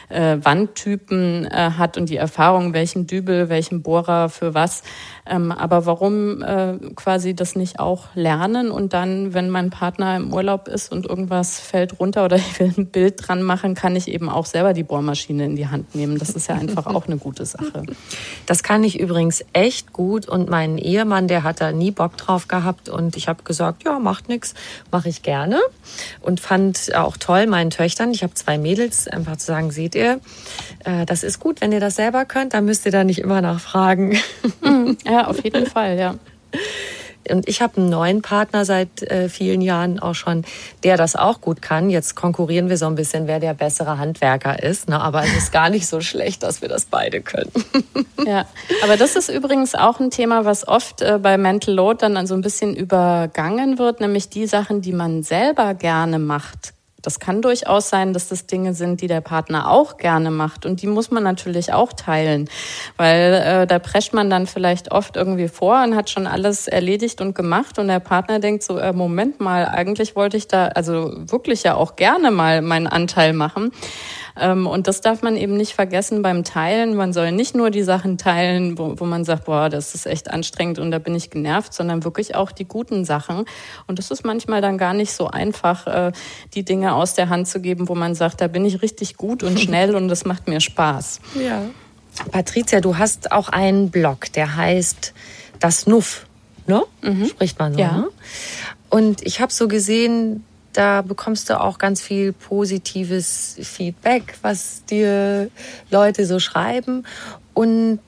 [0.09, 4.83] äh, Wandtypen äh, hat und die Erfahrung, welchen Dübel, welchen Bohrer für was.
[5.29, 10.33] Ähm, aber warum äh, quasi das nicht auch lernen und dann, wenn mein Partner im
[10.33, 14.07] Urlaub ist und irgendwas fällt runter oder ich will ein Bild dran machen, kann ich
[14.07, 16.17] eben auch selber die Bohrmaschine in die Hand nehmen.
[16.17, 17.83] Das ist ja einfach auch eine gute Sache.
[18.45, 22.47] Das kann ich übrigens echt gut und mein Ehemann, der hat da nie Bock drauf
[22.47, 24.53] gehabt und ich habe gesagt, ja, macht nichts,
[24.91, 25.59] mache ich gerne
[26.21, 30.19] und fand auch toll meinen Töchtern, ich habe zwei Mädels, einfach zu sagen, seht ihr,
[30.85, 33.41] äh, das ist gut, wenn ihr das selber könnt, dann müsst ihr da nicht immer
[33.41, 34.17] nachfragen.
[34.61, 34.97] Mhm.
[35.17, 36.13] Ja, auf jeden Fall, ja.
[37.29, 40.45] Und ich habe einen neuen Partner seit äh, vielen Jahren auch schon,
[40.83, 41.89] der das auch gut kann.
[41.89, 44.87] Jetzt konkurrieren wir so ein bisschen, wer der bessere Handwerker ist.
[44.87, 45.01] Ne?
[45.01, 47.51] Aber es ist gar nicht so schlecht, dass wir das beide können.
[48.25, 48.45] Ja,
[48.83, 52.35] aber das ist übrigens auch ein Thema, was oft äh, bei Mental Load dann so
[52.35, 56.73] ein bisschen übergangen wird, nämlich die Sachen, die man selber gerne macht,
[57.07, 60.65] das kann durchaus sein, dass das Dinge sind, die der Partner auch gerne macht.
[60.65, 62.49] Und die muss man natürlich auch teilen.
[62.97, 67.21] Weil äh, da prescht man dann vielleicht oft irgendwie vor und hat schon alles erledigt
[67.21, 67.79] und gemacht.
[67.79, 71.75] Und der Partner denkt so, äh, Moment mal, eigentlich wollte ich da also wirklich ja
[71.75, 73.71] auch gerne mal meinen Anteil machen.
[74.39, 76.95] Ähm, und das darf man eben nicht vergessen beim Teilen.
[76.95, 80.29] Man soll nicht nur die Sachen teilen, wo, wo man sagt, boah, das ist echt
[80.29, 83.45] anstrengend und da bin ich genervt, sondern wirklich auch die guten Sachen.
[83.87, 86.11] Und das ist manchmal dann gar nicht so einfach, äh,
[86.53, 89.43] die Dinge aus der Hand zu geben, wo man sagt, da bin ich richtig gut
[89.43, 91.19] und schnell und das macht mir Spaß.
[91.35, 91.63] Ja.
[92.31, 95.13] Patricia, du hast auch einen Blog, der heißt
[95.59, 96.25] Das Nuff,
[96.65, 96.83] ne?
[97.01, 97.27] Mhm.
[97.27, 97.91] Spricht man so, ja.
[97.91, 98.07] ne?
[98.89, 105.49] Und ich habe so gesehen, da bekommst du auch ganz viel positives Feedback, was dir
[105.89, 107.05] Leute so schreiben.
[107.53, 107.99] Und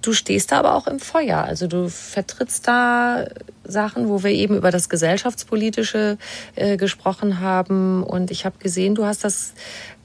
[0.00, 1.42] du stehst da aber auch im Feuer.
[1.44, 3.26] Also du vertrittst da
[3.64, 6.18] Sachen, wo wir eben über das Gesellschaftspolitische
[6.54, 8.02] äh, gesprochen haben.
[8.02, 9.54] Und ich habe gesehen, du hast das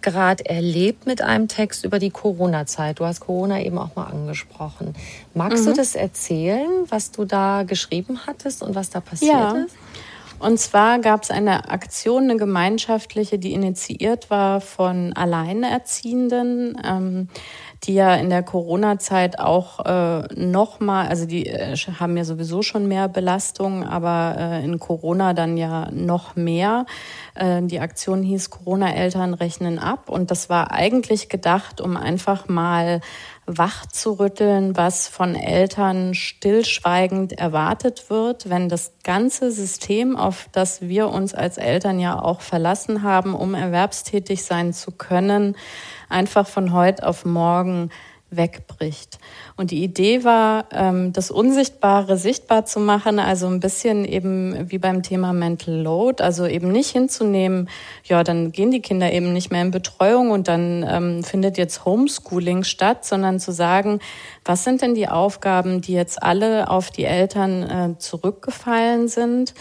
[0.01, 2.99] gerade erlebt mit einem Text über die Corona-Zeit.
[2.99, 4.95] Du hast Corona eben auch mal angesprochen.
[5.33, 5.71] Magst mhm.
[5.71, 9.51] du das erzählen, was du da geschrieben hattest und was da passiert ja.
[9.51, 9.75] ist?
[10.39, 17.27] Und zwar gab es eine Aktion, eine gemeinschaftliche, die initiiert war von Alleinerziehenden, ähm,
[17.83, 22.87] die ja in der Corona-Zeit auch äh, nochmal, also die äh, haben ja sowieso schon
[22.87, 26.85] mehr Belastung, aber äh, in Corona dann ja noch mehr.
[27.35, 33.01] Äh, die Aktion hieß Corona-Eltern rechnen ab und das war eigentlich gedacht, um einfach mal
[33.57, 40.81] wach zu rütteln, was von Eltern stillschweigend erwartet wird, wenn das ganze System, auf das
[40.81, 45.55] wir uns als Eltern ja auch verlassen haben, um erwerbstätig sein zu können,
[46.09, 47.89] einfach von heute auf morgen
[48.31, 49.19] wegbricht.
[49.55, 54.77] Und die Idee war, ähm, das Unsichtbare sichtbar zu machen, also ein bisschen eben wie
[54.77, 57.69] beim Thema Mental Load, also eben nicht hinzunehmen,
[58.03, 61.85] ja, dann gehen die Kinder eben nicht mehr in Betreuung und dann ähm, findet jetzt
[61.85, 63.99] Homeschooling statt, sondern zu sagen,
[64.45, 69.53] was sind denn die Aufgaben, die jetzt alle auf die Eltern äh, zurückgefallen sind?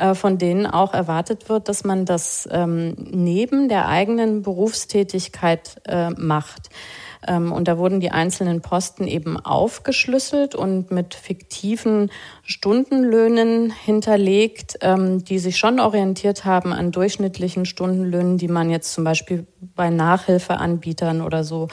[0.00, 6.10] Äh, von denen auch erwartet wird, dass man das ähm, neben der eigenen Berufstätigkeit äh,
[6.10, 6.70] macht.
[7.26, 12.10] Ähm, und da wurden die einzelnen Posten eben aufgeschlüsselt und mit fiktiven
[12.42, 19.04] Stundenlöhnen hinterlegt, ähm, die sich schon orientiert haben an durchschnittlichen Stundenlöhnen, die man jetzt zum
[19.04, 21.68] Beispiel bei Nachhilfeanbietern oder so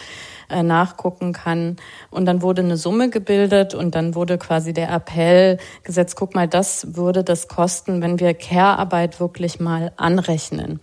[0.49, 1.77] äh, nachgucken kann.
[2.09, 6.47] Und dann wurde eine Summe gebildet und dann wurde quasi der Appell gesetzt, guck mal,
[6.47, 10.79] das würde das kosten, wenn wir Care-Arbeit wirklich mal anrechnen.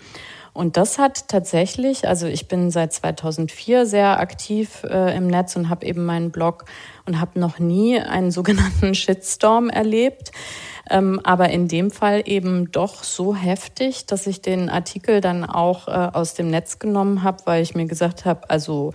[0.54, 5.68] Und das hat tatsächlich, also ich bin seit 2004 sehr aktiv äh, im Netz und
[5.68, 6.66] habe eben meinen Blog
[7.06, 10.30] und habe noch nie einen sogenannten Shitstorm erlebt.
[10.88, 15.88] Ähm, aber in dem Fall eben doch so heftig, dass ich den Artikel dann auch
[15.88, 18.92] äh, aus dem Netz genommen habe, weil ich mir gesagt habe, also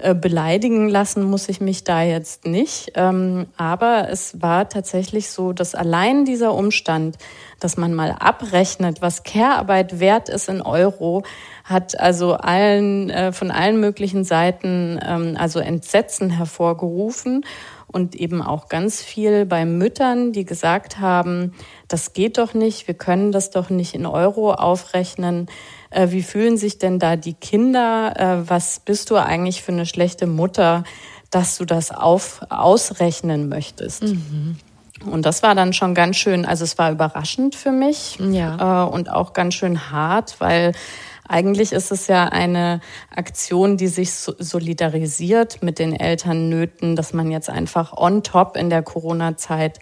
[0.00, 2.92] äh, beleidigen lassen muss ich mich da jetzt nicht.
[2.94, 7.18] Ähm, aber es war tatsächlich so, dass allein dieser Umstand,
[7.58, 11.24] dass man mal abrechnet, was Care-Arbeit wert ist in Euro,
[11.64, 17.44] hat also allen äh, von allen möglichen Seiten ähm, also Entsetzen hervorgerufen
[17.90, 21.54] und eben auch ganz viel bei Müttern, die gesagt haben,
[21.88, 25.48] das geht doch nicht, wir können das doch nicht in Euro aufrechnen.
[25.90, 28.14] Äh, wie fühlen sich denn da die Kinder?
[28.16, 30.84] Äh, was bist du eigentlich für eine schlechte Mutter,
[31.30, 34.02] dass du das auf, ausrechnen möchtest?
[34.02, 34.56] Mhm.
[35.06, 38.86] Und das war dann schon ganz schön, also es war überraschend für mich ja.
[38.86, 40.72] äh, und auch ganz schön hart, weil
[41.28, 42.80] eigentlich ist es ja eine
[43.14, 48.82] Aktion, die sich solidarisiert mit den Elternnöten, dass man jetzt einfach on top in der
[48.82, 49.78] Corona-Zeit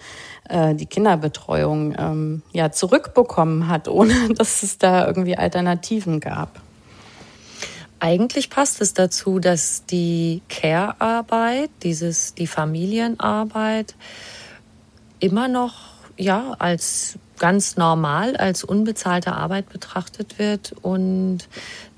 [0.48, 6.60] äh, die Kinderbetreuung ähm, ja zurückbekommen hat, ohne dass es da irgendwie Alternativen gab.
[8.00, 13.94] eigentlich passt es dazu, dass die Care-Arbeit, dieses, die Familienarbeit
[15.20, 15.74] immer noch,
[16.16, 20.74] ja, als ganz normal als unbezahlte Arbeit betrachtet wird.
[20.82, 21.48] Und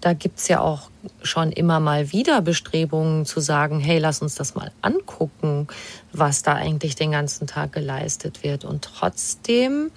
[0.01, 0.91] da gibt's ja auch
[1.23, 5.69] schon immer mal wieder Bestrebungen zu sagen, hey, lass uns das mal angucken,
[6.13, 8.65] was da eigentlich den ganzen Tag geleistet wird.
[8.65, 9.91] Und trotzdem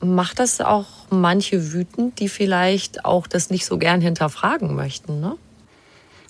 [0.00, 5.20] macht das auch manche wütend, die vielleicht auch das nicht so gern hinterfragen möchten.
[5.20, 5.36] Ne?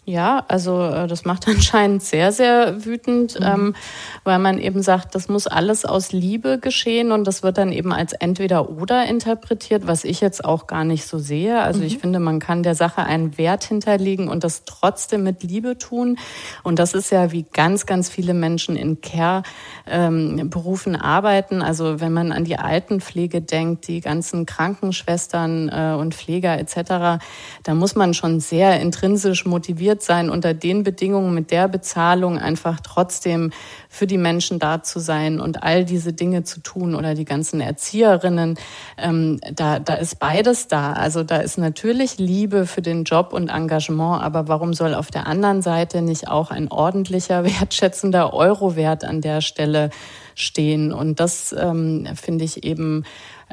[0.08, 3.46] Ja, also äh, das macht anscheinend sehr, sehr wütend, mhm.
[3.46, 3.74] ähm,
[4.22, 7.92] weil man eben sagt, das muss alles aus Liebe geschehen und das wird dann eben
[7.92, 11.60] als entweder oder interpretiert, was ich jetzt auch gar nicht so sehe.
[11.60, 11.86] Also mhm.
[11.86, 16.18] ich finde, man kann der Sache einen Wert hinterlegen und das trotzdem mit Liebe tun.
[16.62, 21.62] Und das ist ja, wie ganz, ganz viele Menschen in Care-Berufen ähm, arbeiten.
[21.62, 27.20] Also wenn man an die Altenpflege denkt, die ganzen Krankenschwestern äh, und Pfleger etc.,
[27.64, 32.38] da muss man schon sehr intrinsisch motiviert motiviert sein, unter den Bedingungen mit der Bezahlung
[32.38, 33.52] einfach trotzdem
[33.88, 37.60] für die Menschen da zu sein und all diese Dinge zu tun oder die ganzen
[37.60, 38.58] Erzieherinnen.
[38.98, 40.92] Ähm, da, da ist beides da.
[40.92, 45.26] Also da ist natürlich Liebe für den Job und Engagement, aber warum soll auf der
[45.26, 49.90] anderen Seite nicht auch ein ordentlicher, wertschätzender Eurowert an der Stelle
[50.34, 50.92] stehen?
[50.92, 53.04] Und das ähm, finde ich eben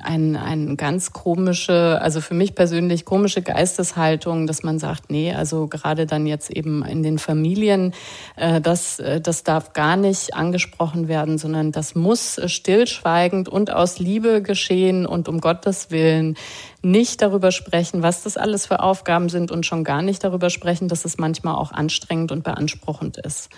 [0.01, 5.67] ein, ein ganz komische, also für mich persönlich komische Geisteshaltung, dass man sagt, nee, also
[5.67, 7.93] gerade dann jetzt eben in den Familien,
[8.35, 13.99] äh, das, äh, das darf gar nicht angesprochen werden, sondern das muss stillschweigend und aus
[13.99, 16.37] Liebe geschehen und um Gottes Willen
[16.81, 20.87] nicht darüber sprechen, was das alles für Aufgaben sind und schon gar nicht darüber sprechen,
[20.87, 23.49] dass es manchmal auch anstrengend und beanspruchend ist.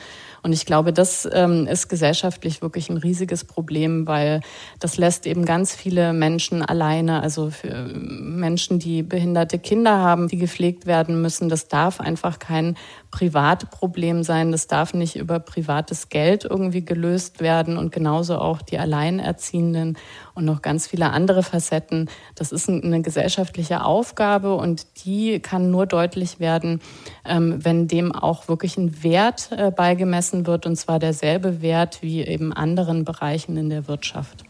[0.45, 4.41] Und ich glaube, das ähm, ist gesellschaftlich wirklich ein riesiges Problem, weil
[4.79, 10.37] das lässt eben ganz viele Menschen alleine, also für Menschen, die behinderte Kinder haben, die
[10.37, 11.49] gepflegt werden müssen.
[11.49, 12.77] Das darf einfach kein
[13.16, 14.51] Privatproblem sein.
[14.51, 19.97] Das darf nicht über privates Geld irgendwie gelöst werden und genauso auch die Alleinerziehenden
[20.34, 22.09] und noch ganz viele andere Facetten.
[22.36, 26.82] Das ist eine gesellschaftliche Aufgabe und die kann nur deutlich werden,
[27.24, 32.22] ähm, wenn dem auch wirklich ein Wert äh, beigemessen wird und zwar derselbe Wert wie
[32.22, 34.43] eben anderen Bereichen in der Wirtschaft.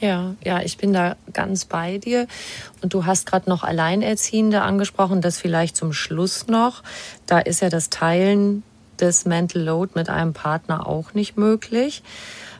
[0.00, 2.26] Ja, ja, ich bin da ganz bei dir.
[2.82, 6.82] Und du hast gerade noch Alleinerziehende angesprochen, das vielleicht zum Schluss noch.
[7.26, 8.62] Da ist ja das Teilen
[9.00, 12.02] des Mental Load mit einem Partner auch nicht möglich.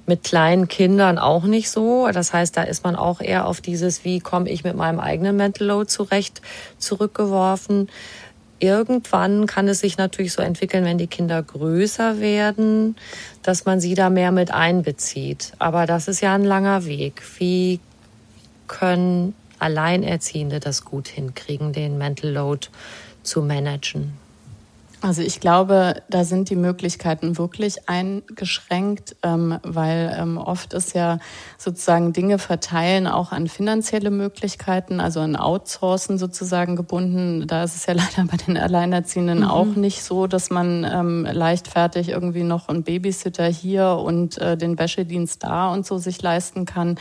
[0.06, 2.08] Mit kleinen Kindern auch nicht so.
[2.12, 5.36] Das heißt, da ist man auch eher auf dieses, wie komme ich mit meinem eigenen
[5.36, 6.42] Mental Load zurecht,
[6.78, 7.88] zurückgeworfen
[8.58, 12.96] irgendwann kann es sich natürlich so entwickeln, wenn die Kinder größer werden,
[13.42, 15.52] dass man sie da mehr mit einbezieht.
[15.58, 17.22] Aber das ist ja ein langer Weg.
[17.38, 17.80] Wie
[18.66, 22.68] können Alleinerziehende das gut hinkriegen, den Mental Load
[23.22, 24.23] zu managen?
[25.04, 31.18] Also ich glaube, da sind die Möglichkeiten wirklich eingeschränkt, ähm, weil ähm, oft ist ja
[31.58, 37.46] sozusagen Dinge verteilen auch an finanzielle Möglichkeiten, also an Outsourcen sozusagen gebunden.
[37.46, 39.44] Da ist es ja leider bei den Alleinerziehenden mhm.
[39.44, 44.78] auch nicht so, dass man ähm, leichtfertig irgendwie noch einen Babysitter hier und äh, den
[44.78, 46.96] Wäschedienst da und so sich leisten kann.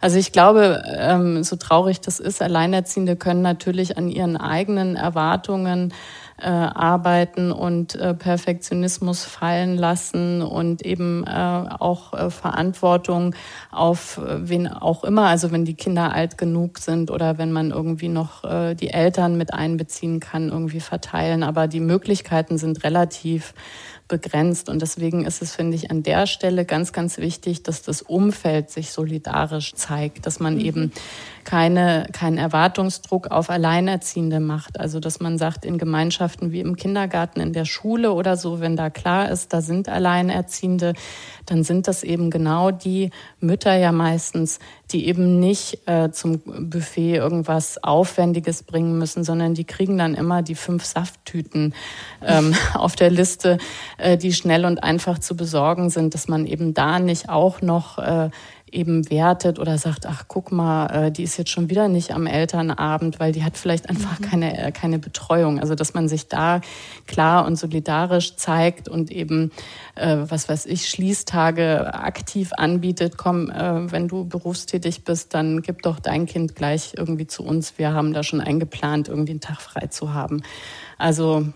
[0.00, 5.94] Also ich glaube, ähm, so traurig das ist, Alleinerziehende können natürlich an ihren eigenen Erwartungen
[6.38, 13.34] äh, arbeiten und äh, Perfektionismus fallen lassen und eben äh, auch äh, Verantwortung
[13.70, 17.70] auf äh, wen auch immer, also wenn die Kinder alt genug sind oder wenn man
[17.70, 21.42] irgendwie noch äh, die Eltern mit einbeziehen kann, irgendwie verteilen.
[21.42, 23.54] Aber die Möglichkeiten sind relativ
[24.08, 24.68] begrenzt.
[24.68, 28.70] Und deswegen ist es, finde ich, an der Stelle ganz, ganz wichtig, dass das Umfeld
[28.70, 30.60] sich solidarisch zeigt, dass man mhm.
[30.60, 30.92] eben
[31.44, 34.80] keine, keinen Erwartungsdruck auf Alleinerziehende macht.
[34.80, 38.76] Also, dass man sagt, in Gemeinschaften wie im Kindergarten, in der Schule oder so, wenn
[38.76, 40.94] da klar ist, da sind Alleinerziehende,
[41.46, 44.58] dann sind das eben genau die Mütter ja meistens,
[44.90, 46.40] die eben nicht äh, zum
[46.70, 51.74] Buffet irgendwas Aufwendiges bringen müssen, sondern die kriegen dann immer die fünf Safttüten
[52.22, 53.58] ähm, auf der Liste,
[53.98, 57.98] äh, die schnell und einfach zu besorgen sind, dass man eben da nicht auch noch
[57.98, 58.30] äh,
[58.74, 62.26] eben wertet oder sagt, ach guck mal, äh, die ist jetzt schon wieder nicht am
[62.26, 64.24] Elternabend, weil die hat vielleicht einfach mhm.
[64.24, 65.60] keine, äh, keine Betreuung.
[65.60, 66.60] Also dass man sich da
[67.06, 69.52] klar und solidarisch zeigt und eben,
[69.94, 76.00] äh, was weiß ich, Schließtage aktiv anbietet, komm, wenn du berufstätig bist, dann gib doch
[76.00, 77.78] dein Kind gleich irgendwie zu uns.
[77.78, 80.42] Wir haben da schon eingeplant, irgendwie einen Tag frei zu haben.
[80.98, 81.46] Also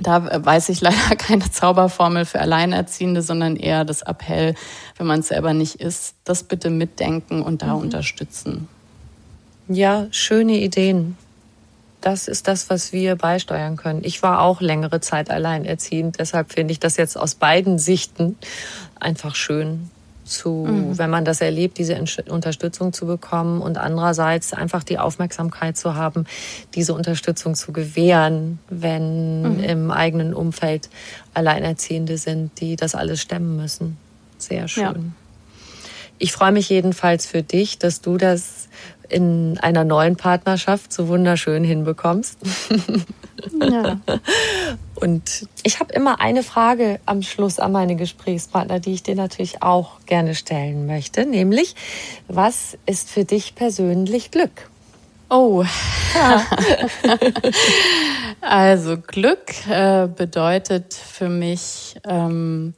[0.00, 4.54] da weiß ich leider keine Zauberformel für Alleinerziehende, sondern eher das Appell,
[4.98, 7.82] wenn man es selber nicht ist, das bitte mitdenken und da mhm.
[7.82, 8.68] unterstützen.
[9.68, 11.16] Ja, schöne Ideen.
[12.00, 14.04] das ist das, was wir beisteuern können.
[14.04, 18.36] Ich war auch längere Zeit alleinerziehend, deshalb finde ich das jetzt aus beiden Sichten
[19.00, 19.90] einfach schön
[20.26, 20.98] zu, mhm.
[20.98, 21.96] wenn man das erlebt, diese
[22.28, 26.26] Unterstützung zu bekommen und andererseits einfach die Aufmerksamkeit zu haben,
[26.74, 29.60] diese Unterstützung zu gewähren, wenn mhm.
[29.60, 30.88] im eigenen Umfeld
[31.34, 33.96] Alleinerziehende sind, die das alles stemmen müssen.
[34.38, 34.82] Sehr schön.
[34.82, 34.94] Ja.
[36.18, 38.68] Ich freue mich jedenfalls für dich, dass du das
[39.08, 42.38] in einer neuen Partnerschaft so wunderschön hinbekommst.
[43.60, 44.00] Ja.
[44.96, 49.62] Und ich habe immer eine Frage am Schluss an meine Gesprächspartner, die ich dir natürlich
[49.62, 51.74] auch gerne stellen möchte, nämlich,
[52.28, 54.70] was ist für dich persönlich Glück?
[55.28, 55.64] Oh,
[58.40, 62.74] also Glück äh, bedeutet für mich, ähm,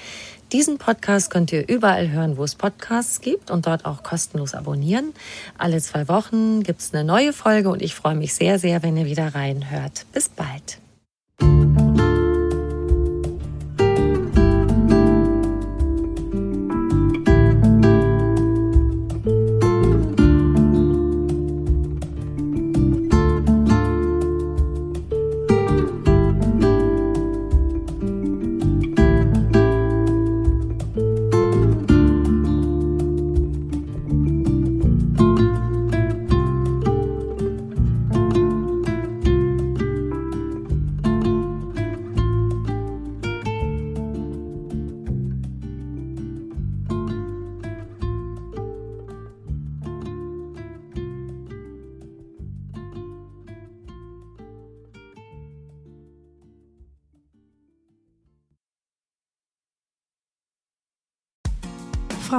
[0.51, 5.13] Diesen Podcast könnt ihr überall hören, wo es Podcasts gibt und dort auch kostenlos abonnieren.
[5.57, 8.97] Alle zwei Wochen gibt es eine neue Folge und ich freue mich sehr, sehr, wenn
[8.97, 10.05] ihr wieder reinhört.
[10.13, 10.81] Bis bald.